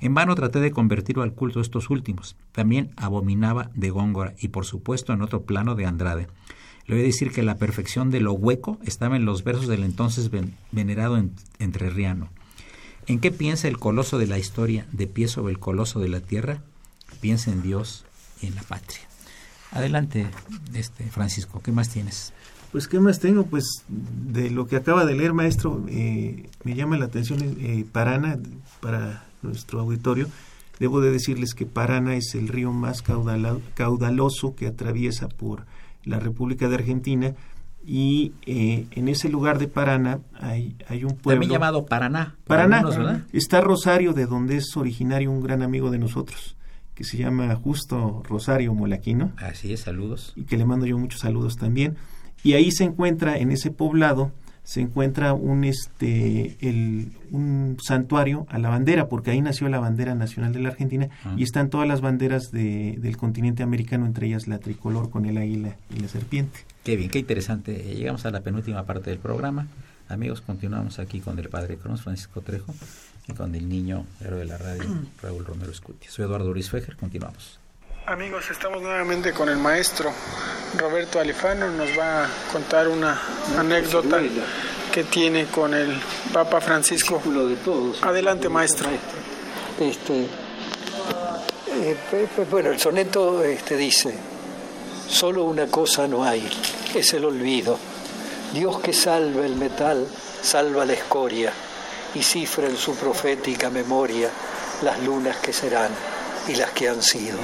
[0.00, 2.34] En vano traté de convertirlo al culto de estos últimos.
[2.50, 6.26] También abominaba de Góngora y, por supuesto, en otro plano de Andrade.
[6.86, 9.84] Le voy a decir que la perfección de lo hueco estaba en los versos del
[9.84, 10.30] entonces
[10.72, 11.22] venerado
[11.58, 12.28] entrerriano.
[13.06, 16.20] ¿En qué piensa el coloso de la historia de pie sobre el coloso de la
[16.20, 16.62] tierra?
[17.20, 18.04] Piensa en Dios
[18.40, 19.00] y en la patria.
[19.72, 20.26] Adelante,
[20.74, 22.32] este Francisco, ¿qué más tienes?
[22.72, 23.44] Pues, ¿qué más tengo?
[23.44, 28.38] Pues, de lo que acaba de leer, maestro, eh, me llama la atención eh, Parana,
[28.80, 30.28] para nuestro auditorio.
[30.78, 35.66] Debo de decirles que Parana es el río más caudaloso que atraviesa por
[36.04, 37.34] la República de Argentina
[37.84, 41.40] y eh, en ese lugar de Paraná hay, hay un pueblo...
[41.40, 42.36] También llamado Paraná.
[42.46, 42.82] Paraná.
[43.32, 46.56] está Rosario, de donde es originario un gran amigo de nosotros,
[46.94, 49.32] que se llama Justo Rosario Molaquino.
[49.36, 50.32] Así es, saludos.
[50.36, 51.96] Y que le mando yo muchos saludos también.
[52.44, 54.32] Y ahí se encuentra, en ese poblado,
[54.64, 60.14] se encuentra un este el, un santuario a la bandera porque ahí nació la bandera
[60.14, 61.34] nacional de la Argentina ah.
[61.36, 65.36] y están todas las banderas de, del continente americano entre ellas la tricolor con el
[65.38, 66.60] águila y la serpiente.
[66.84, 67.76] Qué bien qué interesante.
[67.76, 69.66] Llegamos a la penúltima parte del programa.
[70.08, 72.74] Amigos continuamos aquí con el padre Cronos Francisco Trejo
[73.26, 74.84] y con el niño héroe de la radio
[75.22, 76.10] Raúl Romero Escutia.
[76.10, 77.61] Soy Eduardo Luis Fejer continuamos
[78.06, 80.12] Amigos, estamos nuevamente con el maestro
[80.76, 81.68] Roberto Alifano.
[81.70, 83.16] Nos va a contar una
[83.56, 84.20] anécdota
[84.92, 85.96] que tiene con el
[86.32, 87.22] Papa Francisco.
[88.02, 88.88] Adelante, maestro.
[89.78, 90.22] Este,
[91.76, 91.96] eh,
[92.34, 94.12] pues, bueno, el soneto este, dice,
[95.08, 96.44] solo una cosa no hay,
[96.92, 97.78] es el olvido.
[98.52, 100.08] Dios que salva el metal,
[100.42, 101.52] salva la escoria
[102.16, 104.28] y cifra en su profética memoria
[104.82, 105.92] las lunas que serán
[106.48, 107.38] y las que han sido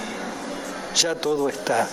[0.94, 1.88] ya todo está.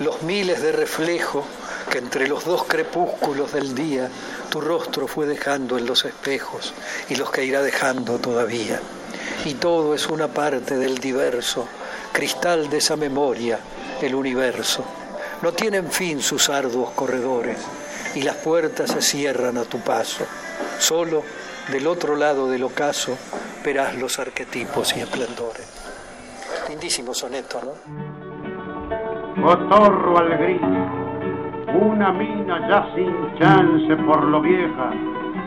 [0.00, 1.44] Los miles de reflejos
[1.90, 4.08] que entre los dos crepúsculos del día
[4.50, 6.72] tu rostro fue dejando en los espejos
[7.08, 8.80] y los que irá dejando todavía.
[9.44, 11.66] Y todo es una parte del diverso,
[12.12, 13.58] cristal de esa memoria,
[14.00, 14.84] el universo.
[15.42, 17.58] No tienen fin sus arduos corredores
[18.14, 20.24] y las puertas se cierran a tu paso.
[20.78, 21.22] Solo
[21.70, 23.16] del otro lado del ocaso
[23.64, 25.77] verás los arquetipos y esplendores.
[26.68, 29.42] Lindísimo soneto, ¿no?
[29.42, 30.60] Cotorro al gris,
[31.80, 34.90] una mina ya sin chance por lo vieja,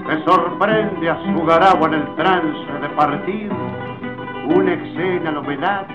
[0.07, 3.51] me sorprende a su garagua en el trance de partir,
[4.55, 5.93] una escena lo velato,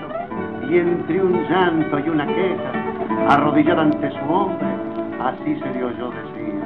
[0.69, 2.71] y entre un llanto y una queja,
[3.27, 4.67] arrodillada ante su hombre,
[5.19, 6.61] así se dio yo decir.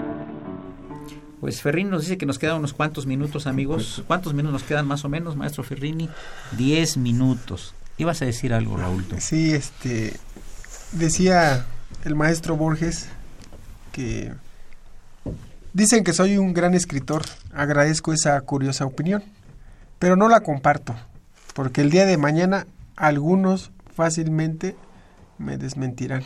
[1.39, 4.03] Pues Ferrini nos dice que nos quedan unos cuantos minutos, amigos.
[4.05, 6.07] ¿Cuántos minutos nos quedan más o menos, maestro Ferrini?
[6.51, 7.73] Diez minutos.
[7.97, 9.05] Ibas a decir algo, Raúl.
[9.19, 10.13] Sí, este,
[10.91, 11.65] decía
[12.03, 13.07] el maestro Borges
[13.91, 14.33] que
[15.73, 17.23] dicen que soy un gran escritor.
[17.53, 19.23] Agradezco esa curiosa opinión,
[19.99, 20.95] pero no la comparto,
[21.53, 22.65] porque el día de mañana
[22.95, 24.75] algunos fácilmente
[25.37, 26.23] me desmentirán.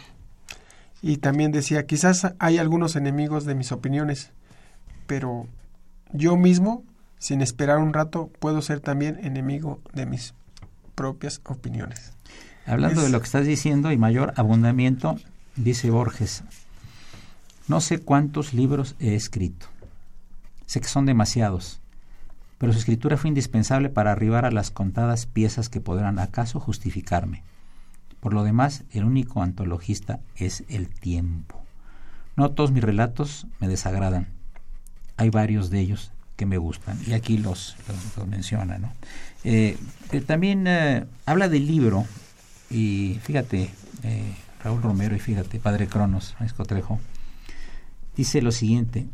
[1.01, 4.31] Y también decía, quizás hay algunos enemigos de mis opiniones,
[5.07, 5.47] pero
[6.13, 6.83] yo mismo,
[7.19, 10.33] sin esperar un rato, puedo ser también enemigo de mis
[10.95, 12.13] propias opiniones.
[12.65, 15.17] Hablando de lo que estás diciendo y mayor abundamiento,
[15.55, 16.43] dice Borges,
[17.67, 19.67] no sé cuántos libros he escrito.
[20.65, 21.79] Sé que son demasiados,
[22.57, 27.43] pero su escritura fue indispensable para arribar a las contadas piezas que podrán acaso justificarme.
[28.19, 31.61] Por lo demás, el único antologista es el tiempo.
[32.35, 34.29] No todos mis relatos me desagradan.
[35.17, 37.75] Hay varios de ellos que me gustan y aquí los,
[38.17, 38.77] los, menciona.
[38.77, 38.91] ¿no?
[39.47, 39.77] Eh,
[40.11, 42.05] eh, también eh, habla del libro
[42.71, 43.69] y fíjate,
[44.63, 46.99] Raúl Romero y fíjate, Padre Cronos, Francisco Trejo,
[48.17, 49.05] dice lo siguiente,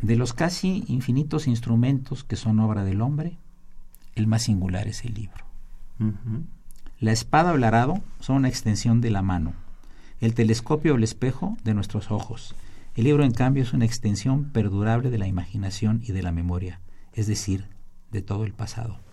[0.00, 3.36] de los casi infinitos instrumentos que son obra del hombre,
[4.14, 5.44] el más singular es el libro.
[6.98, 9.52] La espada o el arado son una extensión de la mano,
[10.20, 12.54] el telescopio o el espejo de nuestros ojos,
[12.94, 16.80] el libro, en cambio, es una extensión perdurable de la imaginación y de la memoria,
[17.12, 17.68] es decir,
[18.12, 19.03] de todo el pasado.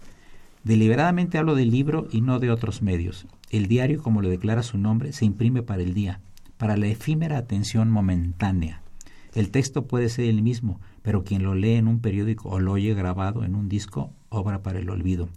[0.64, 3.26] Deliberadamente hablo del libro y no de otros medios.
[3.50, 6.22] El diario, como lo declara su nombre, se imprime para el día,
[6.58, 8.82] para la efímera atención momentánea.
[9.34, 12.74] El texto puede ser el mismo, pero quien lo lee en un periódico o lo
[12.74, 15.30] oye grabado en un disco, obra para el olvido.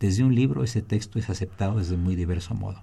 [0.00, 2.82] Desde un libro ese texto es aceptado desde muy diverso modo.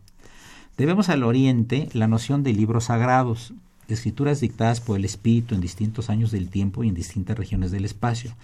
[0.78, 3.54] Debemos al Oriente la noción de libros sagrados,
[3.90, 7.84] escrituras dictadas por el Espíritu en distintos años del tiempo y en distintas regiones del
[7.84, 8.36] espacio,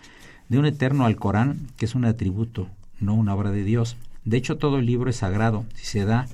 [0.49, 2.67] de un eterno al Corán, que es un atributo,
[2.99, 3.97] no una obra de Dios.
[4.23, 6.27] De hecho, todo el libro es sagrado si se da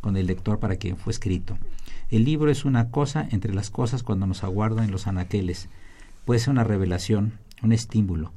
[0.00, 1.58] con el lector para quien fue escrito.
[2.10, 5.68] El libro es una cosa entre las cosas cuando nos aguardan en los anaqueles.
[6.24, 8.32] Puede ser una revelación, un estímulo,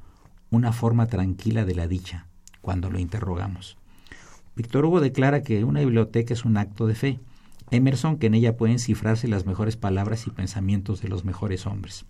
[0.49, 2.25] una forma tranquila de la dicha,
[2.61, 3.77] cuando lo interrogamos.
[4.55, 7.19] Víctor Hugo declara que una biblioteca es un acto de fe.
[7.69, 12.05] Emerson que en ella pueden cifrarse las mejores palabras y pensamientos de los mejores hombres.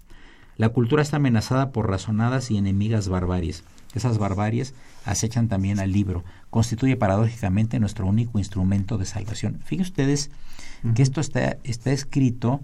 [0.62, 3.64] La cultura está amenazada por razonadas y enemigas barbaries.
[3.96, 6.24] Esas barbaries acechan también al libro.
[6.52, 9.62] Constituye paradójicamente nuestro único instrumento de salvación.
[9.64, 10.30] Fíjense ustedes
[10.94, 12.62] que esto está, está escrito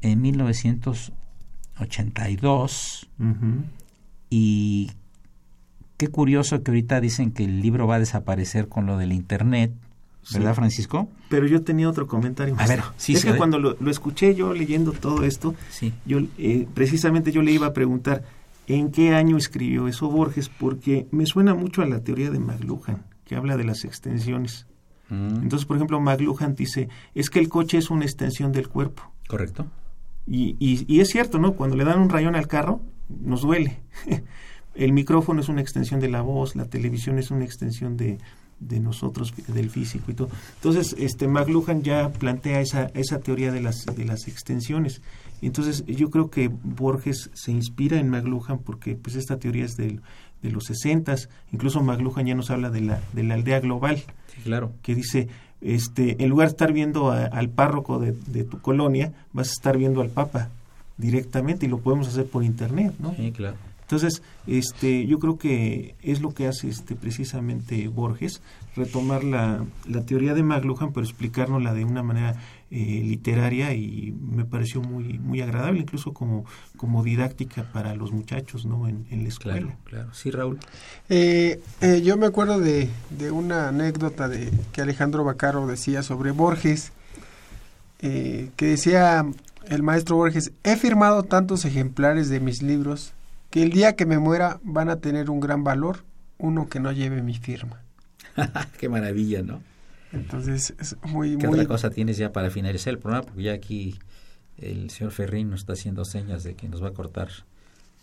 [0.00, 3.10] en 1982
[4.30, 4.92] y
[5.96, 9.72] qué curioso que ahorita dicen que el libro va a desaparecer con lo del Internet.
[10.32, 11.08] ¿Verdad, Francisco?
[11.28, 12.54] Pero yo tenía otro comentario.
[12.58, 15.94] A ver, sí, es que cuando lo, escuché yo leyendo todo esto, sí.
[16.04, 18.24] yo eh, precisamente yo le iba a preguntar
[18.66, 23.04] en qué año escribió eso Borges, porque me suena mucho a la teoría de McLuhan,
[23.24, 24.66] que habla de las extensiones.
[25.08, 25.42] Mm.
[25.42, 29.10] Entonces, por ejemplo, McLuhan dice, es que el coche es una extensión del cuerpo.
[29.26, 29.66] Correcto.
[30.26, 31.54] Y, y, y es cierto, ¿no?
[31.54, 33.80] Cuando le dan un rayón al carro, nos duele.
[34.74, 38.18] el micrófono es una extensión de la voz, la televisión es una extensión de,
[38.60, 40.28] de nosotros, del físico y todo.
[40.56, 45.00] Entonces, este McLuhan ya plantea esa, esa teoría de las, de las extensiones.
[45.42, 50.00] Entonces, yo creo que Borges se inspira en McLuhan porque pues esta teoría es del,
[50.42, 51.28] de los sesentas.
[51.52, 54.02] Incluso McLuhan ya nos habla de la, de la aldea global.
[54.44, 54.72] claro.
[54.82, 55.28] Que dice,
[55.60, 59.76] este, en lugar de estar viendo al párroco de, de, tu colonia, vas a estar
[59.76, 60.48] viendo al papa
[60.96, 63.14] directamente y lo podemos hacer por internet, ¿no?
[63.14, 63.56] Sí, claro.
[63.88, 68.42] Entonces, este, yo creo que es lo que hace este, precisamente Borges,
[68.76, 72.36] retomar la, la teoría de McLuhan, pero explicárnosla de una manera
[72.70, 76.44] eh, literaria y me pareció muy muy agradable, incluso como,
[76.76, 78.86] como didáctica para los muchachos ¿no?
[78.86, 79.58] en, la escuela.
[79.58, 80.12] Claro, claro.
[80.12, 80.58] Sí, Raúl.
[81.08, 86.30] Eh, eh, yo me acuerdo de, de, una anécdota de que Alejandro Bacaro decía sobre
[86.32, 86.92] Borges,
[88.00, 89.24] que decía
[89.66, 93.14] el maestro Borges, he firmado tantos ejemplares de mis libros
[93.50, 96.04] que el día que me muera van a tener un gran valor
[96.38, 97.82] uno que no lleve mi firma.
[98.78, 99.62] Qué maravilla, ¿no?
[100.12, 101.36] Entonces es muy...
[101.36, 101.58] ¿Qué muy...
[101.58, 103.26] otra cosa tienes ya para finalizar el programa?
[103.26, 103.98] Porque ya aquí
[104.56, 107.28] el señor Ferrín nos está haciendo señas de que nos va a cortar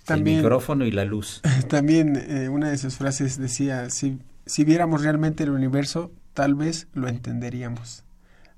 [0.06, 1.42] también, el micrófono y la luz.
[1.68, 6.88] También eh, una de sus frases decía, si, si viéramos realmente el universo, tal vez
[6.94, 8.04] lo entenderíamos.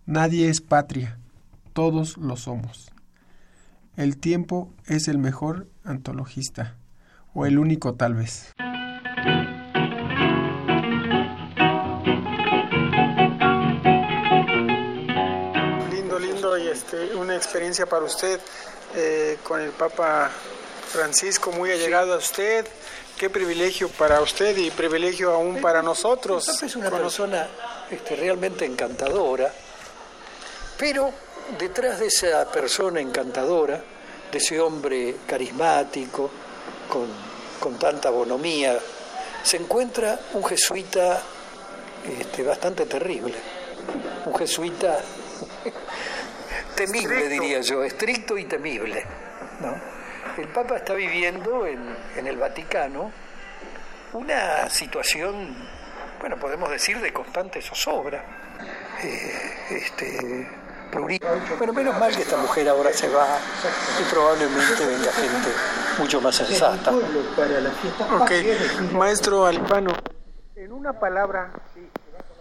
[0.05, 1.19] Nadie es patria,
[1.73, 2.91] todos lo somos.
[3.95, 6.76] El tiempo es el mejor antologista,
[7.39, 8.51] o el único tal vez.
[15.91, 18.39] Lindo, lindo y este, una experiencia para usted
[18.95, 20.31] eh, con el Papa
[20.87, 22.65] Francisco, muy allegado a usted.
[23.15, 26.47] Qué privilegio para usted y privilegio aún para nosotros.
[26.47, 27.47] El Papa es una persona
[27.91, 29.53] este, realmente encantadora,
[30.79, 31.11] pero
[31.59, 33.79] detrás de esa persona encantadora,
[34.31, 36.31] de ese hombre carismático,
[36.87, 37.26] con,
[37.59, 38.77] con tanta bonomía,
[39.43, 41.21] se encuentra un jesuita
[42.05, 43.35] este, bastante terrible,
[44.25, 44.99] un jesuita
[46.75, 49.05] temible, diría yo, estricto y temible.
[50.37, 53.11] El Papa está viviendo en, en el Vaticano
[54.13, 55.55] una situación,
[56.19, 58.23] bueno, podemos decir, de constante zozobra.
[59.03, 60.47] Eh, este,
[60.91, 63.39] bueno, menos mal que esta mujer ahora se va
[63.99, 66.91] y probablemente venga gente mucho más sensata.
[66.91, 68.31] Ok,
[68.93, 69.91] maestro Alipano,
[70.55, 71.51] en una palabra,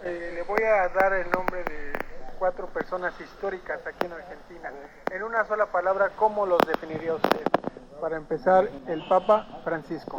[0.03, 1.93] eh, le voy a dar el nombre de
[2.39, 4.73] cuatro personas históricas aquí en Argentina.
[5.11, 7.43] En una sola palabra, ¿cómo los definiría usted?
[8.01, 10.17] Para empezar, el Papa Francisco.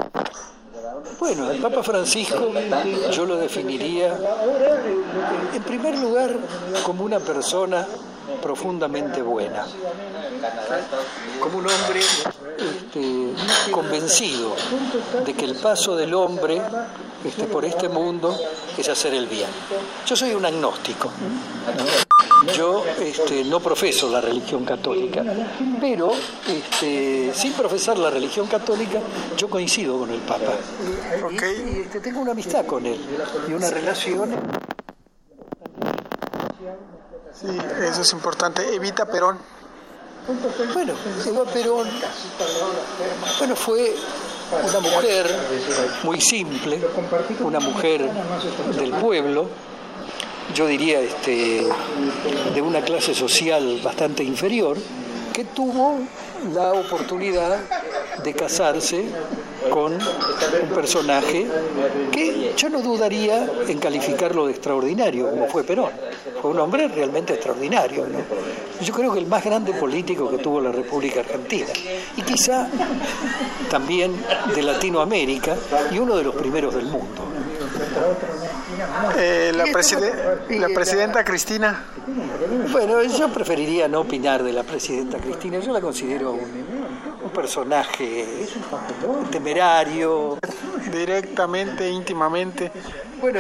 [1.20, 2.52] Bueno, el Papa Francisco
[3.12, 4.18] yo lo definiría,
[5.54, 6.32] en primer lugar,
[6.86, 7.86] como una persona
[8.42, 9.66] profundamente buena,
[11.40, 14.56] como un hombre este, convencido
[15.26, 16.62] de que el paso del hombre
[17.24, 18.38] este, por este mundo
[18.78, 19.50] es hacer el bien.
[20.06, 21.12] Yo soy un agnóstico.
[22.56, 25.24] Yo este, no profeso la religión católica,
[25.82, 26.12] pero
[26.48, 29.00] este, sin profesar la religión católica,
[29.36, 30.54] yo coincido con el Papa.
[31.32, 33.00] Y, este, tengo una amistad con él
[33.50, 34.36] y una relación.
[37.42, 37.48] Sí,
[37.84, 38.74] eso es importante.
[38.74, 39.38] Evita Perón.
[40.74, 40.94] Bueno,
[41.26, 41.88] Eva Perón
[43.40, 43.96] bueno, fue
[44.52, 45.26] una mujer
[46.04, 46.82] muy simple,
[47.40, 48.10] una mujer
[48.78, 49.48] del pueblo,
[50.54, 51.66] yo diría este,
[52.54, 54.78] de una clase social bastante inferior,
[55.38, 56.00] que tuvo
[56.52, 57.60] la oportunidad
[58.24, 59.06] de casarse
[59.70, 61.46] con un personaje
[62.12, 65.92] que yo no dudaría en calificarlo de extraordinario, como fue Perón.
[66.42, 68.08] Fue un hombre realmente extraordinario.
[68.82, 71.68] Yo creo que el más grande político que tuvo la República Argentina.
[72.16, 72.68] Y quizá
[73.70, 74.16] también
[74.56, 75.56] de Latinoamérica
[75.92, 77.22] y uno de los primeros del mundo.
[79.18, 81.86] Eh, la, la presidenta Cristina.
[82.72, 85.60] Bueno, yo preferiría no opinar de la presidenta Cristina.
[85.60, 86.66] Yo la considero un,
[87.24, 88.48] un personaje
[89.32, 90.38] temerario.
[90.92, 92.72] Directamente, íntimamente,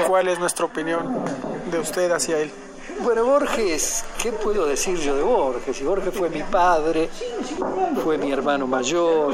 [0.08, 1.24] ¿cuál es nuestra opinión
[1.72, 2.52] de usted hacia él?
[3.00, 5.78] Bueno, Borges, ¿qué puedo decir yo de Borges?
[5.78, 7.10] Si Borges fue mi padre,
[8.04, 9.34] fue mi hermano mayor,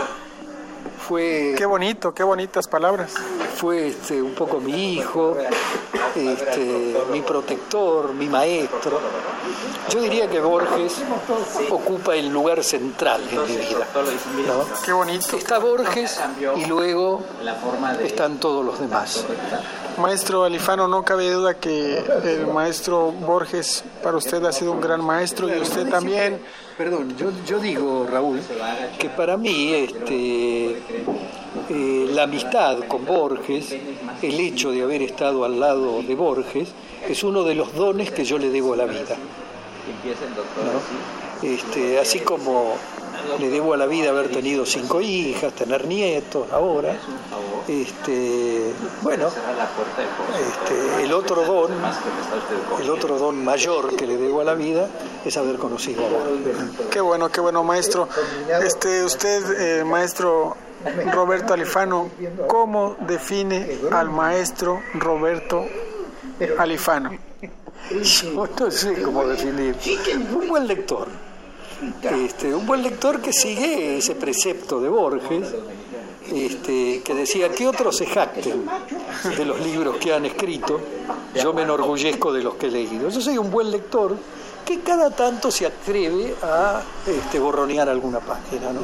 [1.08, 1.54] fue...
[1.58, 3.14] Qué bonito, qué bonitas palabras.
[3.56, 5.38] Fue este, un poco mi hijo,
[6.16, 8.99] este, mi protector, mi maestro.
[9.89, 11.01] Yo diría que Borges
[11.70, 13.86] ocupa el lugar central en mi vida.
[14.84, 15.38] Qué bonito.
[15.38, 16.20] Está Borges
[16.56, 17.22] y luego
[18.01, 19.26] están todos los demás.
[19.97, 25.04] Maestro Alifano, no cabe duda que el maestro Borges para usted ha sido un gran
[25.04, 26.41] maestro y usted también.
[26.78, 28.41] Perdón, yo, digo, Raúl,
[28.97, 30.71] que para mí este,
[31.69, 33.76] eh, la amistad con Borges,
[34.21, 36.69] el hecho de haber estado al lado de Borges,
[37.07, 39.15] es uno de los dones que yo le debo a la vida.
[40.63, 41.47] ¿no?
[41.47, 42.76] Este, así como
[43.39, 46.95] le debo a la vida haber tenido cinco hijas, tener nietos ahora.
[47.67, 51.71] Este, bueno, este, el otro don,
[52.82, 54.88] el otro don mayor que le debo a la vida
[55.24, 56.88] es haber conocido a Borges.
[56.89, 58.07] Qué bueno, qué bueno, maestro.
[58.63, 60.57] Este, usted, eh, maestro
[61.11, 62.09] Roberto Alifano,
[62.47, 65.65] ¿cómo define al maestro Roberto
[66.57, 67.11] Alifano?
[67.91, 69.76] Yo no sé cómo definir.
[70.34, 71.07] Un buen lector.
[72.01, 75.53] Este, un buen lector que sigue ese precepto de Borges,
[76.31, 78.65] este, que decía que otros se jacten
[79.38, 80.79] de los libros que han escrito,
[81.41, 83.09] yo me enorgullezco de los que he leído.
[83.09, 84.15] Yo soy un buen lector
[84.66, 88.72] que cada tanto se atreve a este, borronear alguna página.
[88.72, 88.82] ¿no?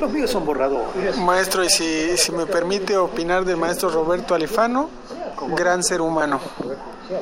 [0.00, 1.16] Los míos son borradores.
[1.18, 4.88] Maestro, y si, si me permite opinar del maestro Roberto Alifano,
[5.56, 6.40] gran ser humano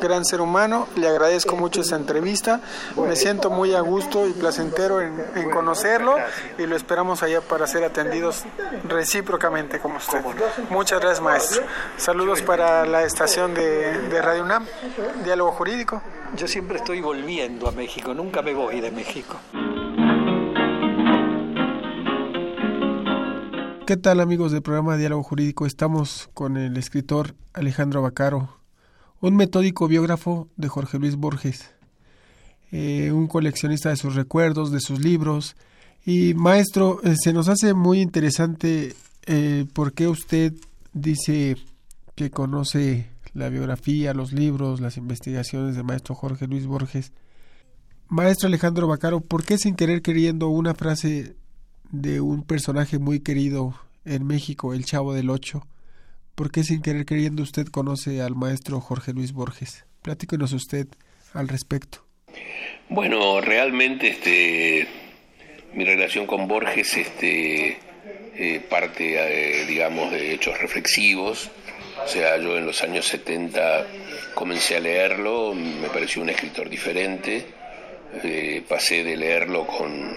[0.01, 0.87] gran ser humano.
[0.97, 2.61] Le agradezco mucho esta entrevista.
[2.97, 6.17] Me siento muy a gusto y placentero en, en conocerlo
[6.59, 8.45] y lo esperamos allá para ser atendidos
[8.85, 10.21] recíprocamente como usted.
[10.71, 11.63] Muchas gracias, maestro.
[11.97, 14.67] Saludos para la estación de, de Radio UNAM,
[15.25, 16.03] Diálogo Jurídico.
[16.37, 19.37] Yo siempre estoy volviendo a México, nunca me voy de México.
[23.87, 25.65] ¿Qué tal amigos del programa Diálogo Jurídico?
[25.65, 28.61] Estamos con el escritor Alejandro Bacaro,
[29.21, 31.71] un metódico biógrafo de Jorge Luis Borges,
[32.71, 35.57] eh, un coleccionista de sus recuerdos, de sus libros.
[36.05, 38.95] Y maestro, eh, se nos hace muy interesante
[39.25, 40.53] eh, por qué usted
[40.93, 41.57] dice
[42.15, 47.11] que conoce la biografía, los libros, las investigaciones del maestro Jorge Luis Borges.
[48.11, 51.35] Maestro Alejandro Bacaro, ¿por qué sin querer queriendo una frase
[51.91, 53.75] de un personaje muy querido
[54.07, 55.67] en México, el Chavo del Ocho?
[56.35, 59.85] ¿Por qué sin querer queriendo usted conoce al maestro Jorge Luis Borges?
[60.01, 60.87] Platíquenos usted
[61.35, 62.07] al respecto.
[62.89, 64.89] Bueno, realmente este
[65.75, 67.79] mi relación con Borges este
[68.37, 71.51] eh, parte eh, digamos de hechos reflexivos.
[72.03, 73.87] O sea, yo en los años 70
[74.35, 77.58] comencé a leerlo, me pareció un escritor diferente.
[78.23, 80.17] Eh, pasé de leerlo con,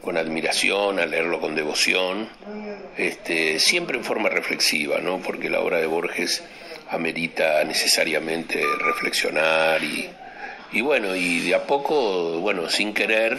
[0.00, 2.28] con admiración, a leerlo con devoción,
[2.96, 5.18] este, siempre en forma reflexiva, ¿no?
[5.18, 6.42] porque la obra de Borges
[6.90, 10.08] amerita necesariamente reflexionar y,
[10.72, 13.38] y bueno, y de a poco, bueno, sin querer,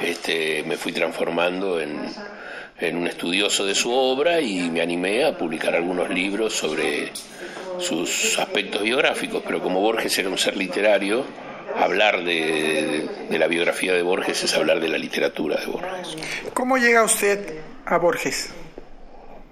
[0.00, 2.00] este, me fui transformando en,
[2.78, 7.12] en un estudioso de su obra y me animé a publicar algunos libros sobre
[7.78, 11.24] sus aspectos biográficos, pero como Borges era un ser literario,
[11.76, 16.16] hablar de, de, la biografía de Borges es hablar de la literatura de Borges.
[16.54, 18.50] ¿Cómo llega usted a Borges?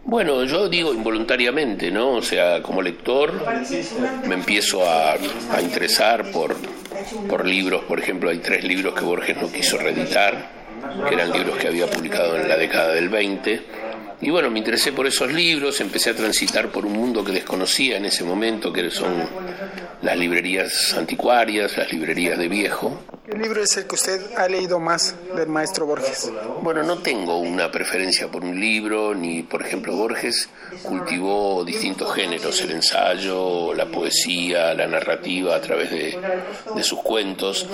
[0.05, 2.12] Bueno, yo digo involuntariamente, ¿no?
[2.12, 3.31] O sea, como lector
[4.27, 6.57] me empiezo a, a interesar por,
[7.29, 10.51] por libros, por ejemplo, hay tres libros que Borges no quiso reeditar,
[11.07, 13.62] que eran libros que había publicado en la década del 20.
[14.21, 17.99] Y bueno, me interesé por esos libros, empecé a transitar por un mundo que desconocía
[17.99, 19.29] en ese momento, que son
[20.03, 23.01] las librerías anticuarias, las librerías de viejo.
[23.31, 26.33] ¿Qué libro es el que usted ha leído más del maestro Borges?
[26.62, 30.49] Bueno, no tengo una preferencia por un libro, ni por ejemplo Borges
[30.83, 36.19] cultivó distintos géneros, el ensayo, la poesía, la narrativa a través de,
[36.83, 37.69] sus cuentos.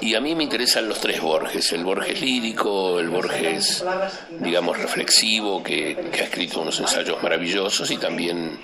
[0.00, 3.84] Y a mí me interesan los tres Borges, el Borges lírico, el Borges,
[4.40, 8.58] digamos, reflexivo, que, que ha escrito unos ensayos maravillosos y también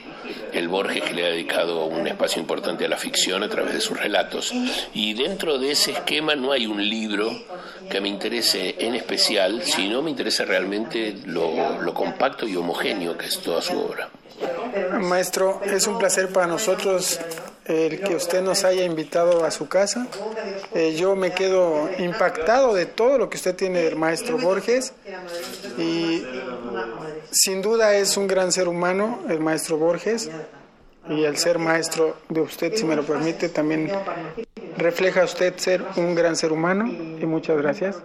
[0.53, 3.81] el Borges que le ha dedicado un espacio importante a la ficción a través de
[3.81, 4.53] sus relatos.
[4.95, 7.33] Y dentro de ese esquema no hay un libro
[7.91, 11.53] que me interese en especial, sino me interesa realmente lo,
[11.95, 14.09] compacto y homogéneo que es toda su obra.
[14.99, 17.21] Maestro, es un placer para nosotros
[17.65, 20.07] el que usted nos haya invitado a su casa.
[20.75, 24.93] Eh, yo me quedo impactado de todo lo que usted tiene del maestro Borges
[25.79, 26.23] y
[27.31, 30.31] sin duda es un gran ser humano el maestro Borges
[31.09, 33.91] y el ser maestro de usted, si me lo permite, también
[34.77, 38.03] refleja usted ser un gran ser humano y muchas gracias.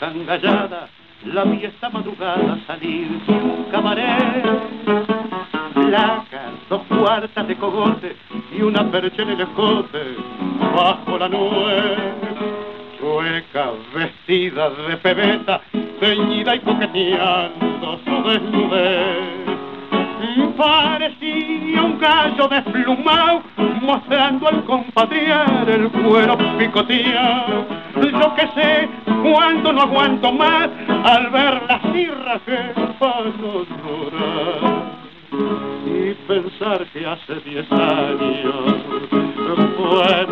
[0.00, 0.88] Descangallada,
[1.24, 4.44] la vi esta madrugada salir de un cabaret.
[5.74, 8.16] Placas, dos cuartas de cogote
[8.56, 10.16] y una percha en el escote,
[10.74, 11.96] bajo la nube.
[12.98, 15.60] Chueca, vestida de pebeta,
[16.00, 19.46] ceñida y coqueteando su desnudez
[20.56, 23.42] parecía un gallo desplumado
[23.80, 25.32] mostrando al compadre
[25.68, 27.66] el cuero picoteado.
[27.94, 28.88] Yo que sé
[29.32, 30.68] cuando no aguanto más
[31.04, 32.56] al ver las cirras que
[32.98, 34.96] paso llorar
[35.86, 38.76] y pensar que hace diez años
[39.76, 40.26] fue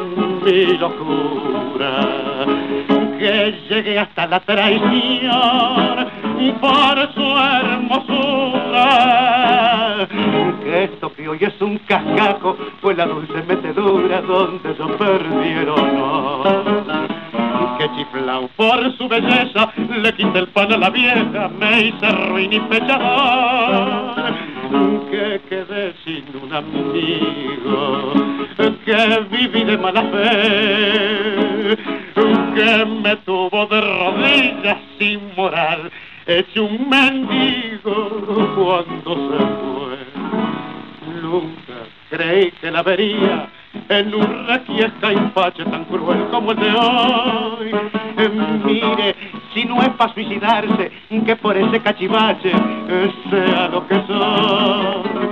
[0.45, 2.45] mi locura
[3.19, 6.15] que llegué hasta la traición
[6.61, 8.89] por su hermosura.
[10.63, 14.85] Que esto que hoy es un cascajo fue la dulce metedura donde yo
[15.69, 17.14] honor
[17.97, 19.73] chiflao por su belleza
[20.03, 24.35] le quité el pan a la vieja me hice ruin y pechador
[25.11, 28.13] que quedé sin un amigo,
[28.85, 31.77] que viví de mala fe,
[32.55, 35.91] que me tuvo de rodillas sin moral,
[36.27, 37.95] hecho un mendigo
[38.57, 39.99] cuando se fue.
[41.23, 41.79] Nunca
[42.11, 43.49] creí que la vería
[43.89, 47.75] en un requiesca impache tan cruel como el de hoy.
[48.65, 49.15] Mire,
[49.53, 50.91] si no es para suicidarse,
[51.25, 52.53] que por ese cachivache
[53.31, 55.29] sea lo que soy.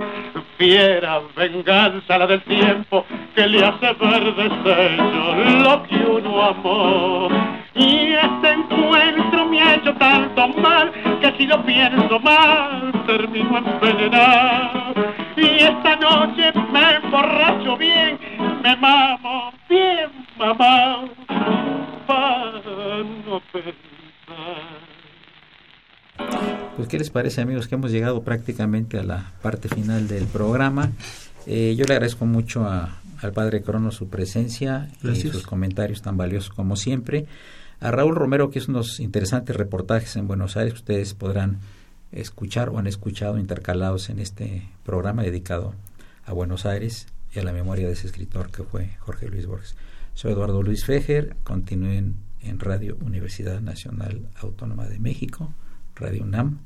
[0.59, 7.29] Fiera venganza la del tiempo que le hace ver desecho lo que uno amó.
[7.75, 9.22] Y este encuentro
[9.53, 10.91] me ha hecho tanto mal
[11.21, 14.95] que si lo pienso mal termino envenenado.
[15.37, 18.19] Y esta noche me emborracho bien,
[18.63, 21.05] me mamo bien mamá
[22.07, 23.75] para no pensar.
[26.77, 27.69] Pues, ¿qué les parece, amigos?
[27.69, 30.93] Que hemos llegado prácticamente a la parte final del programa.
[31.47, 36.51] Eh, yo le agradezco mucho al padre Crono su presencia y sus comentarios tan valiosos
[36.51, 37.27] como siempre.
[37.83, 41.59] A Raúl Romero, que es unos interesantes reportajes en Buenos Aires, ustedes podrán
[42.13, 45.75] escuchar o han escuchado intercalados en este programa dedicado
[46.25, 49.75] a Buenos Aires y a la memoria de ese escritor que fue Jorge Luis Borges.
[50.15, 55.53] Soy Eduardo Luis Fejer, continúen en Radio Universidad Nacional Autónoma de México
[55.97, 56.61] Radio UNAM,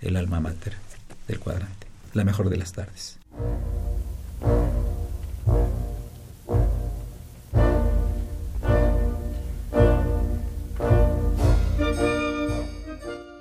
[0.00, 0.72] el alma mater
[1.28, 1.86] del cuadrante.
[2.14, 3.20] La mejor de las tardes.